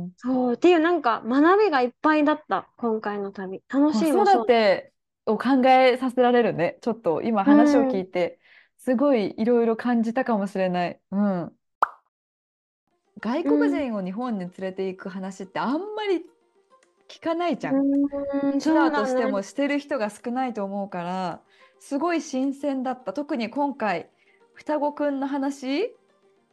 [0.07, 0.15] ん。
[0.17, 0.55] そう。
[0.55, 2.69] っていうなんか学びがいっぱいだった。
[2.77, 3.63] 今回の旅。
[3.69, 4.45] 楽しいもそう。
[4.45, 4.93] て
[5.25, 6.77] を考えさせられるね。
[6.81, 8.03] ちょっと今う話を聞ん。
[8.03, 8.39] いて、
[8.85, 11.01] すごいいろいろ感じたかもしれない。
[11.11, 11.57] うん。
[13.19, 13.69] 外うん。
[13.69, 16.23] 国人を日本に連れて行く話ってあんまり
[17.09, 17.75] 聞かないじゃん。
[17.75, 19.05] うーん、ツアーと。
[19.07, 21.41] してもしてる人が少ないと思うから、
[21.79, 23.13] すごい新鮮だった。
[23.13, 24.09] 特に今回、
[24.53, 25.89] 双子くんの話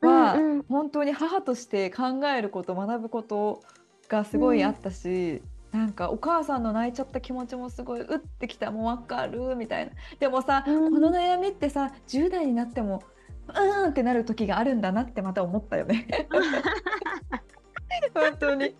[0.00, 0.66] うんはうん。
[0.68, 3.62] 本当に母として考えること、学ぶこと
[4.08, 4.40] がすうん。
[4.40, 5.42] ごいあったし、
[5.72, 9.92] なんかお母さんの泣いちゃった気持ちもすごいうってきた、もうわかるみたいな。
[10.20, 11.14] でもさ、このうん。
[11.14, 13.02] 悩みってさ、10代になっても、
[13.48, 16.06] うーんってなる時があるんだなってまた思ったよね。
[18.14, 18.76] 本当に。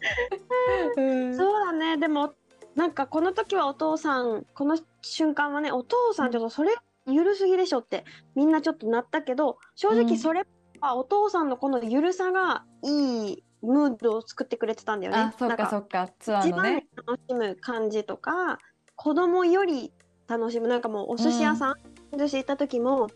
[0.97, 1.37] うん。
[1.37, 1.97] そうだね。
[1.97, 2.35] でも、
[2.75, 6.75] なんかこの時はお父さん、この瞬間はね、お父さんちょっとそれ
[7.07, 10.07] ゆるすぎでしょってみんなちょっとなったけど、正うん。
[10.07, 10.47] 直それ
[10.81, 15.35] はお父さんのこのゆるさがいいムードを作ってくれてたんだよあ、ね。
[15.39, 16.87] そっかかそっか、ツアー一番にのね。
[17.07, 18.59] 楽しむ感じとか、
[18.97, 19.93] 子供より
[20.29, 20.69] 楽しむ。
[20.69, 21.17] なんかもうおうん。
[21.19, 21.75] 寿司屋さん、
[22.19, 23.09] 寿司行った時も、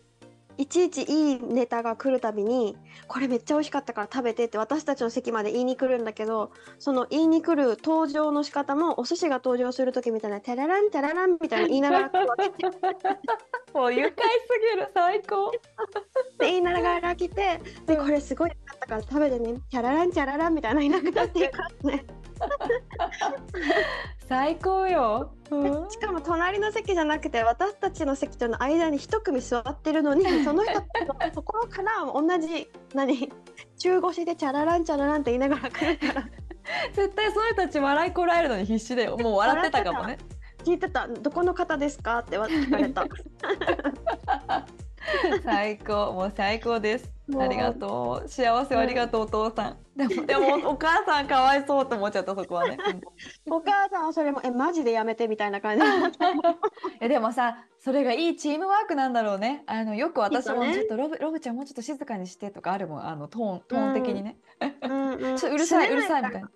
[0.57, 2.75] いちいちいいネタが来るたびに、
[3.07, 12.43] これめっちゃ美味しかったから食べてって私たちの席まで言いに来るんだけど、その言いに来る登場の仕方もお寿司が登場する時みたいな、テラランテラランみたいな言いながら来るわけ。
[13.73, 15.51] もう愉快すぎる、最高。
[15.51, 15.59] で
[16.39, 18.11] 言いながら来て、で、こうん。
[18.11, 22.05] れすごい良かったから食べてね、チャラランチャラランみたいな言いながらっていうからね。
[24.27, 25.31] 最高よ。
[25.49, 25.89] うん。
[25.89, 33.31] しかも隣の席じゃなくて、私たちの席との間に一組座ってるのに、 その人のところから同じ、何、
[33.77, 36.27] 中腰でチャラランチャラランって言いながら来るから、
[36.93, 39.17] 絶対その人たち笑いこらえるのに必死だよ。
[39.17, 39.83] もう笑ってた。
[39.83, 40.17] たかもね。
[40.65, 41.07] 聞いてた。
[41.07, 42.19] どこの方ですか？
[42.19, 43.05] ってわ聞かれた。
[45.43, 47.11] 最高、もう最高です。
[47.39, 48.27] ありがもとう。
[48.29, 48.75] 幸せ。
[48.75, 49.77] ありがとう、お父さん。
[49.97, 52.77] でも、でも、お母さんかわいそうと思っちゃった、そこはね。
[53.47, 53.53] うん。
[53.53, 55.83] お母さんはそれも、え、マジでやめてみたいな感じ。
[57.01, 59.63] え、でもさ、それがいいチームワークなんだろうね。
[59.67, 60.49] あの、よく私。
[60.51, 63.05] もちょっとロブ、ロブちゃんもうちょっと静かにしてとかあるもん。
[63.05, 64.15] あの、トーン、トーン的うん。
[64.15, 64.37] にね。
[64.81, 65.39] うんうん。
[65.39, 66.03] す ちょっとうるさい、うる。
[66.03, 66.49] さいみたいな。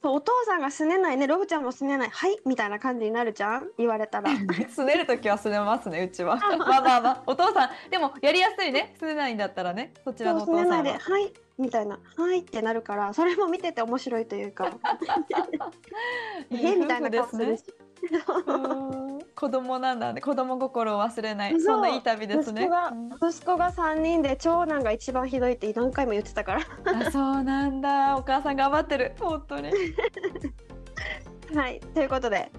[0.00, 2.10] そうお父さんがすねないね、ロブちゃんもすねない。
[2.10, 4.30] はい、みたいな感じになるじゃん言われたら。
[4.70, 6.36] すねるときはすねますね、うちは。
[6.58, 8.94] まあまあまあ、お父さん、でもやりやすいね。
[8.98, 11.18] すねないんだったらね、そちらのおすねないで、父さんは。
[11.18, 14.70] はい、みたいな、はいってなるから、それも見てて面白いというか、
[16.50, 17.74] えみたいないい夫婦ですね。
[19.34, 20.20] 子供なんだね。
[20.20, 21.60] 子供心を忘れない。
[21.60, 22.62] そんないい旅ですね。
[22.62, 23.30] う息子が、ん。
[23.30, 26.60] 息子が3人で長男が一番ひどいって何回も言ってたから。
[27.06, 28.16] あ、そうなんだ。
[28.16, 29.14] お母さん頑張ってる。
[29.20, 29.70] 本当に。
[31.54, 32.50] はい、ということで、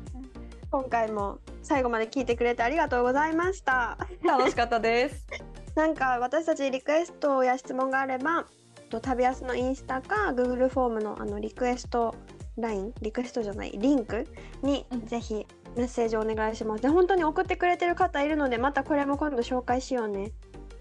[0.71, 3.97] 今回も最後まで聞いてくれてありがとうございました。
[4.23, 5.27] 楽しかったです。
[5.75, 8.45] なんか私たちリクエストや質問があれば、
[8.89, 12.15] と旅安のインスタか Google フォームのあのリクエスト
[12.59, 14.27] ライン、リクエストじゃない、リンク
[14.61, 15.05] にうん。
[15.05, 15.45] ぜひ
[15.75, 16.81] メッセージお願いします。
[16.81, 20.31] で、本当に送ってくれてる方いるので、またこれも今度紹介しようね。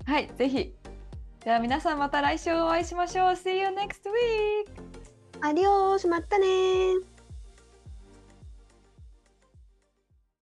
[0.06, 0.74] はい、ぜひ。
[1.44, 3.26] では皆さんまた来週お会いしましょう。
[3.32, 4.66] See you next week!
[5.40, 6.46] アディオース、またね